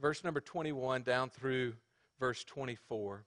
Verse 0.00 0.22
number 0.22 0.40
21 0.40 1.02
down 1.02 1.30
through 1.30 1.74
verse 2.20 2.44
24. 2.44 3.24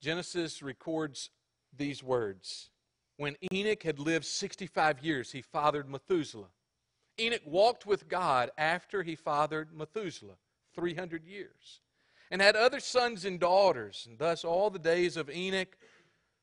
Genesis 0.00 0.62
records 0.62 1.30
these 1.76 2.02
words 2.02 2.70
When 3.16 3.36
Enoch 3.52 3.82
had 3.84 3.98
lived 3.98 4.24
65 4.24 5.04
years, 5.04 5.30
he 5.32 5.40
fathered 5.40 5.88
Methuselah. 5.88 6.50
Enoch 7.20 7.42
walked 7.44 7.86
with 7.86 8.08
God 8.08 8.50
after 8.56 9.02
he 9.02 9.14
fathered 9.14 9.76
Methuselah, 9.76 10.36
300 10.74 11.24
years, 11.24 11.80
and 12.30 12.40
had 12.40 12.56
other 12.56 12.80
sons 12.80 13.24
and 13.24 13.38
daughters, 13.38 14.06
and 14.08 14.18
thus 14.18 14.44
all 14.44 14.70
the 14.70 14.78
days 14.78 15.16
of 15.16 15.30
Enoch 15.30 15.76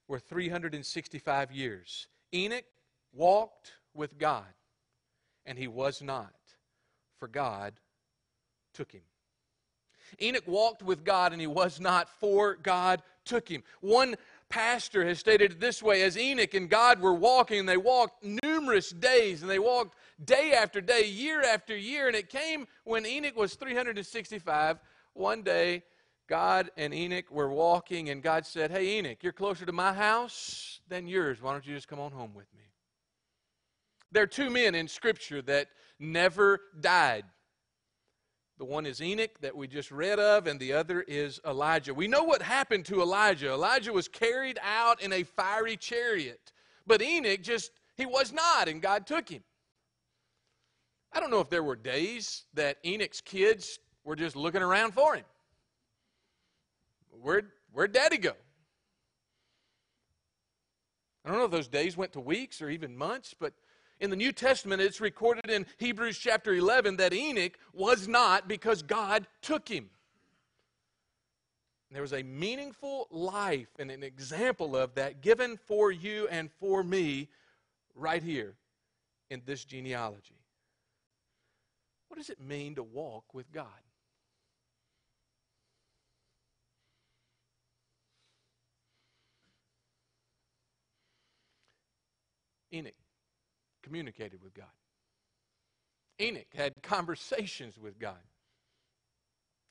were 0.07 0.19
365 0.19 1.51
years. 1.51 2.07
Enoch 2.33 2.65
walked 3.13 3.73
with 3.93 4.17
God, 4.17 4.53
and 5.45 5.57
he 5.57 5.67
was 5.67 6.01
not, 6.01 6.33
for 7.17 7.27
God 7.27 7.73
took 8.73 8.91
him. 8.91 9.01
Enoch 10.21 10.47
walked 10.47 10.81
with 10.81 11.03
God, 11.03 11.31
and 11.31 11.41
he 11.41 11.47
was 11.47 11.79
not, 11.79 12.09
for 12.09 12.55
God 12.55 13.01
took 13.25 13.47
him. 13.47 13.63
One 13.81 14.15
pastor 14.49 15.05
has 15.05 15.19
stated 15.19 15.51
it 15.51 15.59
this 15.59 15.83
way 15.83 16.01
as 16.01 16.17
Enoch 16.17 16.53
and 16.53 16.69
God 16.69 16.99
were 16.99 17.13
walking, 17.13 17.65
they 17.65 17.77
walked 17.77 18.23
numerous 18.59 18.89
days, 18.89 19.41
and 19.41 19.49
they 19.49 19.59
walked 19.59 19.95
day 20.23 20.53
after 20.53 20.81
day, 20.81 21.05
year 21.05 21.41
after 21.41 21.75
year. 21.75 22.07
And 22.07 22.15
it 22.15 22.29
came 22.29 22.67
when 22.83 23.05
Enoch 23.05 23.37
was 23.37 23.55
365. 23.55 24.79
One 25.13 25.41
day, 25.43 25.83
God 26.27 26.69
and 26.77 26.93
Enoch 26.93 27.31
were 27.31 27.49
walking, 27.49 28.09
and 28.09 28.21
God 28.21 28.45
said, 28.45 28.71
Hey, 28.71 28.97
Enoch, 28.97 29.17
you're 29.21 29.33
closer 29.33 29.65
to 29.65 29.71
my 29.71 29.93
house 29.93 30.81
than 30.87 31.07
yours. 31.07 31.41
Why 31.41 31.53
don't 31.53 31.65
you 31.65 31.75
just 31.75 31.87
come 31.87 31.99
on 31.99 32.11
home 32.11 32.33
with 32.33 32.47
me? 32.55 32.63
There 34.11 34.23
are 34.23 34.27
two 34.27 34.49
men 34.49 34.75
in 34.75 34.87
Scripture 34.87 35.41
that 35.43 35.67
never 35.99 36.61
died. 36.79 37.25
The 38.57 38.65
one 38.65 38.85
is 38.85 39.01
Enoch 39.01 39.39
that 39.39 39.55
we 39.55 39.67
just 39.67 39.89
read 39.89 40.19
of, 40.19 40.45
and 40.45 40.59
the 40.59 40.73
other 40.73 41.01
is 41.01 41.39
Elijah. 41.47 41.93
We 41.93 42.09
know 42.09 42.23
what 42.23 42.41
happened 42.41 42.85
to 42.87 43.01
Elijah. 43.01 43.53
Elijah 43.53 43.93
was 43.93 44.09
carried 44.09 44.59
out 44.61 45.01
in 45.01 45.13
a 45.13 45.23
fiery 45.23 45.77
chariot, 45.77 46.51
but 46.85 47.01
Enoch 47.01 47.41
just, 47.41 47.71
he 47.99 48.05
was 48.05 48.31
not, 48.31 48.69
and 48.69 48.81
God 48.81 49.05
took 49.05 49.27
him. 49.27 49.43
I 51.11 51.19
don't 51.19 51.31
know 51.31 51.41
if 51.41 51.49
there 51.49 51.63
were 51.63 51.75
days 51.75 52.45
that 52.53 52.77
Enoch's 52.85 53.19
kids 53.19 53.77
were 54.05 54.15
just 54.15 54.37
looking 54.37 54.61
around 54.61 54.93
for 54.93 55.15
him. 55.15 55.25
Where'd, 57.21 57.51
where'd 57.73 57.91
daddy 57.91 58.17
go? 58.17 58.31
I 61.25 61.29
don't 61.29 61.39
know 61.39 61.45
if 61.45 61.51
those 61.51 61.67
days 61.67 61.97
went 61.97 62.13
to 62.13 62.21
weeks 62.21 62.61
or 62.61 62.69
even 62.69 62.95
months, 62.95 63.35
but 63.37 63.53
in 63.99 64.09
the 64.09 64.15
New 64.15 64.31
Testament, 64.31 64.81
it's 64.81 65.01
recorded 65.01 65.49
in 65.49 65.65
Hebrews 65.77 66.17
chapter 66.17 66.53
11 66.53 66.95
that 66.97 67.13
Enoch 67.13 67.57
was 67.73 68.07
not 68.07 68.47
because 68.47 68.81
God 68.81 69.27
took 69.41 69.67
him. 69.67 69.89
There 71.91 72.01
was 72.01 72.13
a 72.13 72.23
meaningful 72.23 73.07
life 73.11 73.67
and 73.77 73.91
an 73.91 74.03
example 74.03 74.77
of 74.77 74.95
that 74.95 75.21
given 75.21 75.57
for 75.57 75.91
you 75.91 76.29
and 76.29 76.49
for 76.59 76.81
me 76.81 77.27
right 77.99 78.23
here 78.23 78.55
in 79.29 79.41
this 79.45 79.65
genealogy. 79.65 80.39
What 82.07 82.17
does 82.17 82.29
it 82.29 82.41
mean 82.41 82.75
to 82.75 82.83
walk 82.83 83.33
with 83.33 83.51
God? 83.51 83.67
Enoch 92.73 92.93
communicated 93.83 94.43
with 94.43 94.53
God. 94.53 94.65
Enoch 96.21 96.45
had 96.53 96.73
conversations 96.83 97.77
with 97.79 97.97
God. 97.97 98.17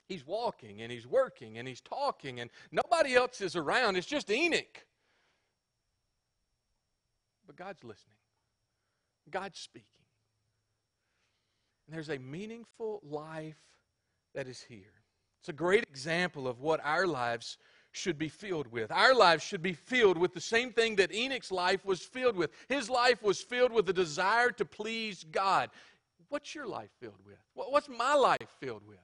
He's 0.09 0.27
walking 0.27 0.81
and 0.81 0.91
he's 0.91 1.07
working 1.07 1.59
and 1.59 1.69
he's 1.69 1.81
talking, 1.81 2.41
and 2.41 2.51
nobody 2.73 3.15
else 3.15 3.41
is 3.41 3.55
around. 3.55 3.97
It's 3.97 4.07
just 4.07 4.31
Enoch. 4.31 4.87
But 7.47 7.57
God's 7.57 7.85
listening, 7.85 8.17
God's 9.31 9.59
speaking. 9.59 9.87
And 11.87 11.95
there's 11.95 12.11
a 12.11 12.19
meaningful 12.19 13.01
life 13.03 13.57
that 14.35 14.47
is 14.47 14.63
here. 14.63 14.93
It's 15.41 15.49
a 15.49 15.53
great 15.53 15.85
example 15.85 16.47
of 16.47 16.61
what 16.61 16.81
our 16.85 17.07
lives 17.07 17.59
should 17.93 18.19
be 18.19 18.29
filled 18.29 18.67
with. 18.71 18.91
Our 18.91 19.15
lives 19.15 19.43
should 19.43 19.63
be 19.63 19.73
filled 19.73 20.19
with 20.19 20.35
the 20.35 20.41
same 20.41 20.73
thing 20.73 20.97
that 20.97 21.15
Enoch's 21.15 21.51
life 21.51 21.85
was 21.85 22.03
filled 22.03 22.37
with. 22.37 22.51
His 22.69 22.91
life 22.91 23.23
was 23.23 23.41
filled 23.41 23.73
with 23.73 23.87
the 23.87 23.93
desire 23.93 24.51
to 24.51 24.65
please 24.65 25.25
God. 25.31 25.71
What's 26.29 26.55
your 26.55 26.67
life 26.67 26.91
filled 27.01 27.25
with? 27.25 27.39
What's 27.55 27.89
my 27.89 28.15
life 28.15 28.49
filled 28.61 28.87
with? 28.87 28.99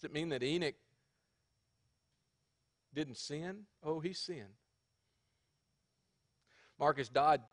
Does 0.00 0.08
it 0.08 0.14
mean 0.14 0.30
that 0.30 0.42
Enoch 0.42 0.74
didn't 2.94 3.16
sin? 3.16 3.64
Oh, 3.82 4.00
he 4.00 4.12
sinned. 4.12 4.54
Marcus 6.78 7.08
Dods 7.08 7.44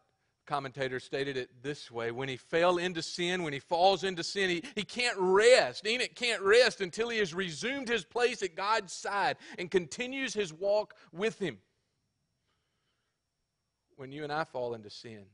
commentator 0.48 1.00
stated 1.00 1.36
it 1.38 1.50
this 1.62 1.92
way 1.92 2.10
when 2.12 2.30
he 2.30 2.38
fell 2.38 2.78
into 2.78 3.02
sin, 3.02 3.44
when 3.44 3.54
he 3.54 3.60
falls 3.60 4.04
into 4.04 4.24
sin, 4.24 4.50
he, 4.50 4.64
he 4.76 4.84
can't 4.84 5.18
rest. 5.20 5.86
Enoch 5.86 6.16
can't 6.16 6.42
rest 6.42 6.82
until 6.82 7.10
he 7.10 7.20
has 7.20 7.34
resumed 7.34 7.90
his 7.90 8.06
place 8.06 8.42
at 8.42 8.56
God's 8.56 8.94
side 8.94 9.36
and 9.60 9.70
continues 9.70 10.34
his 10.34 10.54
walk 10.54 10.96
with 11.12 11.38
him. 11.38 11.58
When 13.98 14.12
you 14.12 14.24
and 14.24 14.32
I 14.32 14.46
fall 14.46 14.74
into 14.74 14.90
sin, 14.90 15.26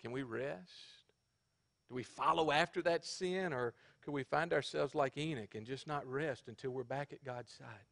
can 0.00 0.12
we 0.12 0.22
rest? 0.22 0.70
Do 1.88 1.96
we 1.96 2.04
follow 2.04 2.50
after 2.50 2.80
that 2.82 3.04
sin, 3.04 3.52
or 3.52 3.74
could 4.10 4.16
we 4.16 4.24
find 4.24 4.52
ourselves 4.52 4.92
like 4.96 5.16
Enoch 5.16 5.54
and 5.54 5.64
just 5.64 5.86
not 5.86 6.04
rest 6.04 6.48
until 6.48 6.72
we're 6.72 6.82
back 6.82 7.12
at 7.12 7.22
God's 7.24 7.52
side? 7.52 7.86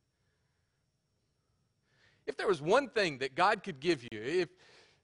if 2.26 2.36
there 2.36 2.48
was 2.48 2.60
one 2.60 2.88
thing 2.88 3.18
that 3.18 3.34
God 3.34 3.62
could 3.62 3.80
give 3.80 4.02
you, 4.02 4.20
if, 4.20 4.48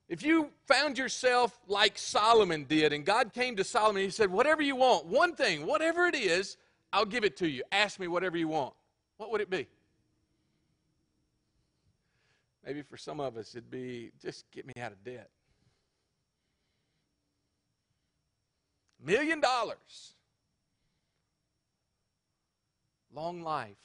if 0.09 0.23
you 0.23 0.51
found 0.67 0.99
yourself 0.99 1.59
like 1.67 1.97
Solomon 1.97 2.65
did, 2.65 2.93
and 2.93 3.05
God 3.05 3.33
came 3.33 3.57
to 3.57 3.65
Solomon 3.65 4.03
and 4.03 4.05
he 4.05 4.11
said, 4.11 4.31
Whatever 4.31 4.61
you 4.61 4.77
want, 4.77 5.07
one 5.07 5.35
thing, 5.35 5.65
whatever 5.65 6.07
it 6.07 6.15
is, 6.15 6.59
I'll 6.93 7.07
give 7.07 7.25
it 7.25 7.39
to 7.39 7.49
you. 7.49 7.63
Ask 7.73 7.99
me 7.99 8.09
whatever 8.09 8.37
you 8.37 8.49
want. 8.49 8.75
What 9.17 9.31
would 9.31 9.41
it 9.41 9.49
be? 9.49 9.67
Maybe 12.67 12.83
for 12.83 12.99
some 12.99 13.21
of 13.21 13.39
us, 13.39 13.55
it'd 13.55 13.71
be 13.71 14.11
just 14.21 14.51
get 14.51 14.67
me 14.67 14.75
out 14.79 14.93
of 14.93 15.03
debt. 15.03 15.31
Million 19.03 19.41
dollars. 19.41 20.15
Long 23.15 23.43
life. 23.43 23.77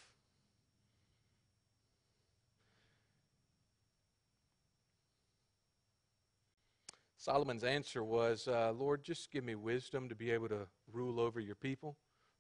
Solomon's 7.16 7.64
answer 7.64 8.04
was, 8.04 8.48
uh, 8.48 8.72
Lord, 8.76 9.04
just 9.04 9.30
give 9.30 9.44
me 9.44 9.54
wisdom 9.54 10.10
to 10.10 10.16
be 10.16 10.32
able 10.32 10.48
to 10.50 10.66
rule 10.92 11.20
over 11.20 11.40
your 11.40 11.54
people, 11.54 11.96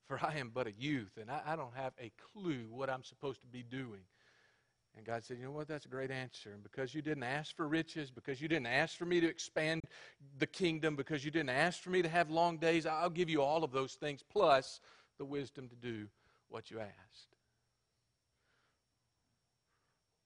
for 0.07 0.19
I 0.25 0.37
am 0.37 0.49
but 0.51 0.65
a 0.65 0.71
youth, 0.71 1.11
and 1.21 1.29
I, 1.29 1.41
I 1.45 1.55
don't 1.55 1.75
have 1.75 1.93
a 2.01 2.11
clue 2.33 2.65
what 2.71 2.89
I'm 2.89 3.03
supposed 3.03 3.41
to 3.41 3.47
be 3.47 3.61
doing. 3.61 4.01
And 4.97 5.05
God 5.05 5.23
said, 5.23 5.37
You 5.37 5.43
know 5.43 5.51
what? 5.51 5.67
That's 5.67 5.85
a 5.85 5.89
great 5.89 6.09
answer. 6.09 6.53
And 6.53 6.63
because 6.63 6.95
you 6.95 7.03
didn't 7.03 7.23
ask 7.23 7.55
for 7.55 7.67
riches, 7.67 8.09
because 8.09 8.41
you 8.41 8.47
didn't 8.47 8.67
ask 8.67 8.97
for 8.97 9.05
me 9.05 9.19
to 9.19 9.27
expand 9.27 9.81
the 10.39 10.47
kingdom, 10.47 10.95
because 10.95 11.23
you 11.23 11.29
didn't 11.29 11.51
ask 11.51 11.81
for 11.81 11.91
me 11.91 12.01
to 12.01 12.09
have 12.09 12.31
long 12.31 12.57
days, 12.57 12.87
I'll 12.87 13.11
give 13.11 13.29
you 13.29 13.43
all 13.43 13.63
of 13.63 13.71
those 13.71 13.93
things, 13.93 14.23
plus 14.23 14.79
the 15.19 15.25
wisdom 15.25 15.69
to 15.69 15.75
do 15.75 16.07
what 16.49 16.69
you 16.71 16.79
asked. 16.79 17.35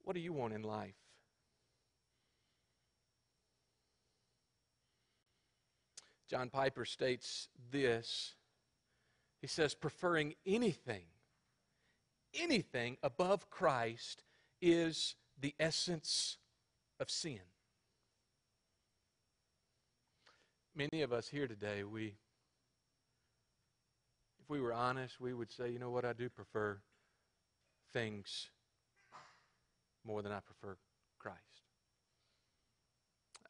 What 0.03 0.15
do 0.15 0.19
you 0.19 0.33
want 0.33 0.53
in 0.53 0.63
life? 0.63 0.95
John 6.29 6.49
Piper 6.49 6.83
states 6.83 7.47
this. 7.71 8.33
He 9.41 9.47
says, 9.47 9.75
preferring 9.75 10.35
anything, 10.45 11.03
anything 12.33 12.97
above 13.03 13.49
Christ 13.49 14.23
is 14.61 15.15
the 15.39 15.53
essence 15.59 16.37
of 16.99 17.09
sin. 17.09 17.41
Many 20.75 21.03
of 21.03 21.13
us 21.13 21.27
here 21.27 21.47
today, 21.47 21.83
we, 21.83 22.15
if 24.43 24.49
we 24.49 24.59
were 24.59 24.73
honest, 24.73 25.21
we 25.21 25.33
would 25.33 25.51
say, 25.51 25.69
you 25.69 25.79
know 25.79 25.89
what, 25.89 26.03
I 26.03 26.11
do 26.11 26.29
prefer 26.29 26.77
things 27.93 28.49
more 30.05 30.21
than 30.21 30.33
I 30.33 30.39
prefer 30.41 30.75
Christ. 31.17 31.39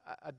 I, 0.07 0.11
I, 0.27 0.31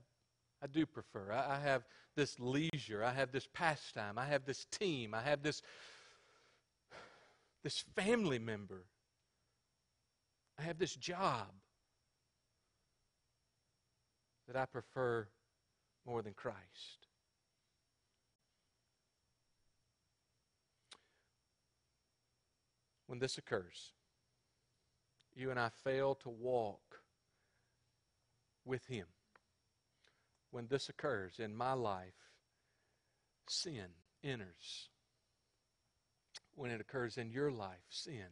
I 0.63 0.67
do 0.67 0.85
prefer. 0.85 1.33
I, 1.33 1.55
I 1.55 1.59
have 1.59 1.83
this 2.15 2.39
leisure. 2.39 3.03
I 3.03 3.11
have 3.11 3.33
this 3.33 3.47
pastime. 3.53 4.17
I 4.17 4.25
have 4.27 4.45
this 4.45 4.65
team. 4.71 5.13
I 5.13 5.21
have 5.21 5.43
this, 5.43 5.61
this 7.63 7.83
family 7.95 8.39
member. 8.39 8.85
I 10.57 10.61
have 10.61 10.77
this 10.77 10.95
job 10.95 11.47
that 14.47 14.55
I 14.55 14.65
prefer 14.65 15.27
more 16.05 16.21
than 16.21 16.33
Christ. 16.33 17.07
When 23.07 23.19
this 23.19 23.37
occurs, 23.37 23.93
you 25.35 25.51
and 25.51 25.59
I 25.59 25.69
fail 25.69 26.15
to 26.15 26.29
walk 26.29 27.01
with 28.63 28.85
Him 28.87 29.05
when 30.55 30.67
this 30.67 30.87
occurs 30.87 31.39
in 31.39 31.53
my 31.53 31.73
life, 31.73 32.13
sin 33.45 33.87
enters. 34.23 34.87
When 36.55 36.71
it 36.71 36.79
occurs 36.79 37.17
in 37.17 37.29
your 37.29 37.51
life, 37.51 37.83
sin 37.89 38.29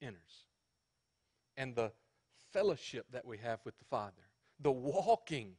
enters. 0.00 0.46
And 1.56 1.74
the 1.74 1.90
fellowship 2.52 3.06
that 3.10 3.24
we 3.24 3.38
have 3.38 3.58
with 3.64 3.76
the 3.78 3.84
Father, 3.86 4.22
the 4.60 4.70
walking, 4.70 5.54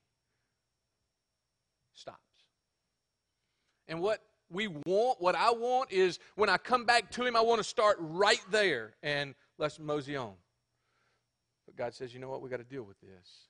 stops. 1.93 2.45
And 3.89 3.99
what 3.99 4.21
we 4.49 4.67
want, 4.67 5.21
what 5.21 5.35
I 5.35 5.51
want 5.51 5.91
is 5.91 6.19
when 6.35 6.49
I 6.49 6.57
come 6.57 6.85
back 6.85 7.11
to 7.11 7.25
Him, 7.25 7.35
I 7.35 7.41
want 7.41 7.59
to 7.59 7.63
start 7.63 7.97
right 7.99 8.41
there 8.49 8.95
and 9.03 9.35
let's 9.57 9.79
mosey 9.79 10.15
on. 10.15 10.33
But 11.65 11.75
God 11.75 11.93
says, 11.93 12.13
you 12.13 12.19
know 12.19 12.29
what? 12.29 12.41
We've 12.41 12.51
got 12.51 12.57
to 12.57 12.63
deal 12.63 12.83
with 12.83 12.99
this. 13.01 13.47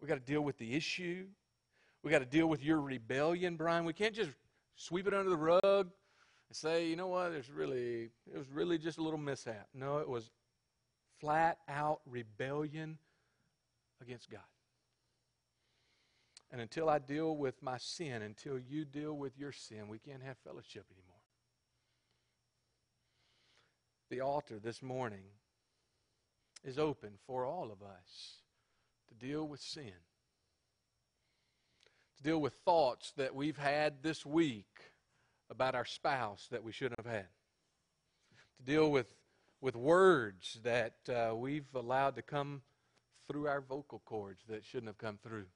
We 0.00 0.06
got 0.06 0.14
to 0.14 0.20
deal 0.20 0.42
with 0.42 0.58
the 0.58 0.74
issue. 0.74 1.26
We 2.04 2.10
got 2.10 2.20
to 2.20 2.26
deal 2.26 2.46
with 2.46 2.62
your 2.62 2.80
rebellion, 2.80 3.56
Brian. 3.56 3.84
We 3.84 3.92
can't 3.92 4.14
just 4.14 4.30
sweep 4.76 5.08
it 5.08 5.14
under 5.14 5.30
the 5.30 5.36
rug 5.36 5.60
and 5.64 6.56
say, 6.56 6.86
you 6.86 6.96
know 6.96 7.08
what, 7.08 7.32
there's 7.32 7.50
really 7.50 8.10
it 8.32 8.38
was 8.38 8.48
really 8.50 8.78
just 8.78 8.98
a 8.98 9.02
little 9.02 9.18
mishap. 9.18 9.68
No, 9.74 9.98
it 9.98 10.08
was 10.08 10.30
flat 11.20 11.58
out 11.68 12.00
rebellion 12.06 12.98
against 14.00 14.30
God. 14.30 14.40
And 16.50 16.60
until 16.60 16.88
I 16.88 16.98
deal 16.98 17.36
with 17.36 17.62
my 17.62 17.76
sin, 17.76 18.22
until 18.22 18.58
you 18.58 18.84
deal 18.84 19.12
with 19.12 19.36
your 19.36 19.52
sin, 19.52 19.88
we 19.88 19.98
can't 19.98 20.22
have 20.22 20.38
fellowship 20.38 20.86
anymore. 20.90 21.14
The 24.10 24.22
altar 24.22 24.58
this 24.58 24.82
morning 24.82 25.24
is 26.64 26.78
open 26.78 27.10
for 27.26 27.44
all 27.44 27.70
of 27.70 27.82
us 27.82 28.42
to 29.08 29.14
deal 29.14 29.46
with 29.46 29.60
sin, 29.60 29.92
to 32.16 32.22
deal 32.22 32.40
with 32.40 32.54
thoughts 32.64 33.12
that 33.18 33.34
we've 33.34 33.58
had 33.58 34.02
this 34.02 34.24
week 34.24 34.92
about 35.50 35.74
our 35.74 35.84
spouse 35.84 36.48
that 36.50 36.64
we 36.64 36.72
shouldn't 36.72 36.98
have 37.04 37.12
had, 37.12 37.28
to 38.56 38.62
deal 38.62 38.90
with, 38.90 39.14
with 39.60 39.76
words 39.76 40.58
that 40.62 40.96
uh, 41.08 41.34
we've 41.34 41.74
allowed 41.74 42.16
to 42.16 42.22
come 42.22 42.62
through 43.30 43.46
our 43.46 43.60
vocal 43.60 44.00
cords 44.06 44.42
that 44.48 44.64
shouldn't 44.64 44.88
have 44.88 44.98
come 44.98 45.18
through. 45.22 45.46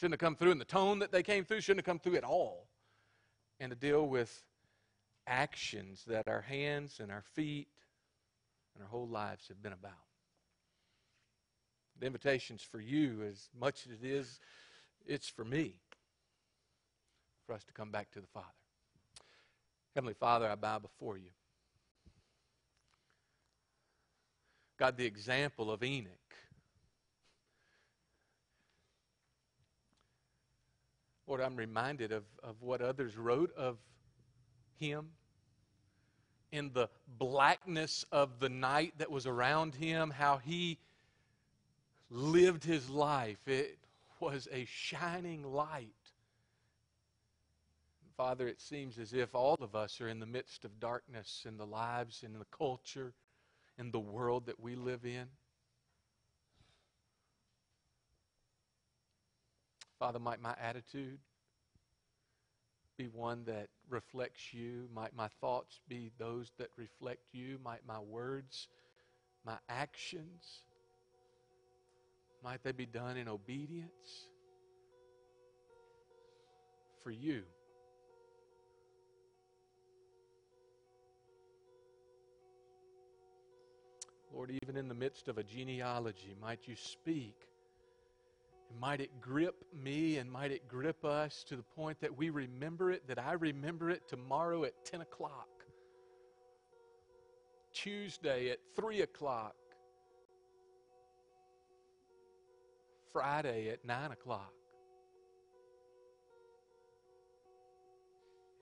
Shouldn't 0.00 0.14
have 0.18 0.26
come 0.26 0.36
through 0.36 0.52
in 0.52 0.58
the 0.58 0.64
tone 0.64 1.00
that 1.00 1.12
they 1.12 1.22
came 1.22 1.44
through, 1.44 1.60
shouldn't 1.60 1.86
have 1.86 1.92
come 1.92 1.98
through 1.98 2.16
at 2.16 2.24
all. 2.24 2.68
And 3.58 3.68
to 3.68 3.76
deal 3.76 4.08
with 4.08 4.42
actions 5.26 6.04
that 6.06 6.26
our 6.26 6.40
hands 6.40 7.00
and 7.00 7.12
our 7.12 7.22
feet 7.34 7.68
and 8.74 8.82
our 8.82 8.88
whole 8.88 9.06
lives 9.06 9.48
have 9.48 9.62
been 9.62 9.74
about. 9.74 9.92
The 11.98 12.06
invitation's 12.06 12.62
for 12.62 12.80
you 12.80 13.24
as 13.30 13.50
much 13.54 13.84
as 13.84 13.92
it 14.02 14.06
is, 14.06 14.40
it's 15.06 15.28
for 15.28 15.44
me, 15.44 15.74
for 17.44 17.52
us 17.52 17.62
to 17.64 17.74
come 17.74 17.90
back 17.90 18.10
to 18.12 18.22
the 18.22 18.26
Father. 18.28 18.46
Heavenly 19.94 20.14
Father, 20.14 20.48
I 20.48 20.54
bow 20.54 20.78
before 20.78 21.18
you. 21.18 21.28
God, 24.78 24.96
the 24.96 25.04
example 25.04 25.70
of 25.70 25.84
Enoch. 25.84 26.14
Lord, 31.30 31.42
I'm 31.42 31.54
reminded 31.54 32.10
of, 32.10 32.24
of 32.42 32.60
what 32.60 32.80
others 32.80 33.16
wrote 33.16 33.54
of 33.56 33.78
him 34.80 35.10
in 36.50 36.72
the 36.72 36.88
blackness 37.06 38.04
of 38.10 38.40
the 38.40 38.48
night 38.48 38.94
that 38.98 39.12
was 39.12 39.28
around 39.28 39.76
him, 39.76 40.10
how 40.10 40.38
he 40.38 40.76
lived 42.10 42.64
his 42.64 42.90
life. 42.90 43.46
It 43.46 43.78
was 44.18 44.48
a 44.50 44.64
shining 44.64 45.44
light. 45.44 45.94
Father, 48.16 48.48
it 48.48 48.60
seems 48.60 48.98
as 48.98 49.12
if 49.12 49.32
all 49.32 49.56
of 49.60 49.76
us 49.76 50.00
are 50.00 50.08
in 50.08 50.18
the 50.18 50.26
midst 50.26 50.64
of 50.64 50.80
darkness 50.80 51.44
in 51.46 51.56
the 51.56 51.66
lives, 51.66 52.24
in 52.24 52.32
the 52.32 52.44
culture, 52.46 53.12
in 53.78 53.92
the 53.92 54.00
world 54.00 54.46
that 54.46 54.58
we 54.58 54.74
live 54.74 55.04
in. 55.04 55.28
Father, 60.00 60.18
might 60.18 60.40
my 60.40 60.54
attitude 60.58 61.18
be 62.96 63.08
one 63.08 63.44
that 63.44 63.68
reflects 63.90 64.54
you? 64.54 64.88
Might 64.94 65.14
my 65.14 65.28
thoughts 65.42 65.78
be 65.90 66.10
those 66.18 66.50
that 66.58 66.68
reflect 66.78 67.20
you? 67.32 67.58
Might 67.62 67.86
my 67.86 67.98
words, 67.98 68.68
my 69.44 69.58
actions, 69.68 70.62
might 72.42 72.64
they 72.64 72.72
be 72.72 72.86
done 72.86 73.18
in 73.18 73.28
obedience 73.28 74.28
for 77.04 77.10
you? 77.10 77.42
Lord, 84.32 84.50
even 84.62 84.78
in 84.78 84.88
the 84.88 84.94
midst 84.94 85.28
of 85.28 85.36
a 85.36 85.42
genealogy, 85.42 86.34
might 86.40 86.60
you 86.64 86.74
speak. 86.74 87.49
And 88.70 88.80
might 88.80 89.00
it 89.00 89.20
grip 89.20 89.64
me 89.74 90.18
and 90.18 90.30
might 90.30 90.52
it 90.52 90.68
grip 90.68 91.04
us 91.04 91.44
to 91.48 91.56
the 91.56 91.62
point 91.62 92.00
that 92.00 92.16
we 92.16 92.30
remember 92.30 92.90
it, 92.90 93.06
that 93.08 93.18
I 93.18 93.32
remember 93.32 93.90
it 93.90 94.08
tomorrow 94.08 94.64
at 94.64 94.84
10 94.84 95.00
o'clock, 95.00 95.48
Tuesday 97.72 98.50
at 98.50 98.58
3 98.76 99.02
o'clock, 99.02 99.56
Friday 103.12 103.70
at 103.70 103.84
9 103.84 104.12
o'clock. 104.12 104.52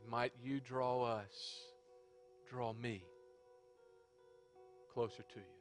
And 0.01 0.11
might 0.11 0.33
you 0.43 0.61
draw 0.61 1.05
us, 1.05 1.61
draw 2.49 2.73
me 2.73 3.05
closer 4.95 5.23
to 5.23 5.39
you. 5.39 5.58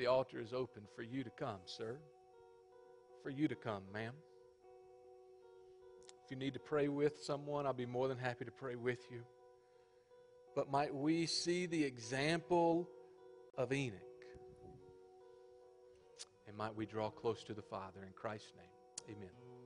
The 0.00 0.06
altar 0.06 0.40
is 0.40 0.54
open 0.54 0.84
for 0.96 1.02
you 1.02 1.22
to 1.24 1.28
come, 1.28 1.58
sir. 1.66 1.98
For 3.22 3.28
you 3.28 3.48
to 3.48 3.54
come, 3.54 3.82
ma'am. 3.92 4.14
If 6.24 6.30
you 6.30 6.38
need 6.38 6.54
to 6.54 6.58
pray 6.58 6.88
with 6.88 7.22
someone, 7.22 7.66
I'll 7.66 7.74
be 7.74 7.84
more 7.84 8.08
than 8.08 8.16
happy 8.16 8.46
to 8.46 8.50
pray 8.50 8.76
with 8.76 9.00
you. 9.10 9.20
But 10.56 10.70
might 10.70 10.94
we 10.94 11.26
see 11.26 11.66
the 11.66 11.84
example 11.84 12.88
of 13.58 13.74
Enoch? 13.74 14.00
And 16.48 16.56
might 16.56 16.74
we 16.74 16.86
draw 16.86 17.10
close 17.10 17.44
to 17.44 17.52
the 17.52 17.60
Father 17.60 18.02
in 18.02 18.14
Christ's 18.14 18.54
name. 18.56 19.16
Amen. 19.18 19.59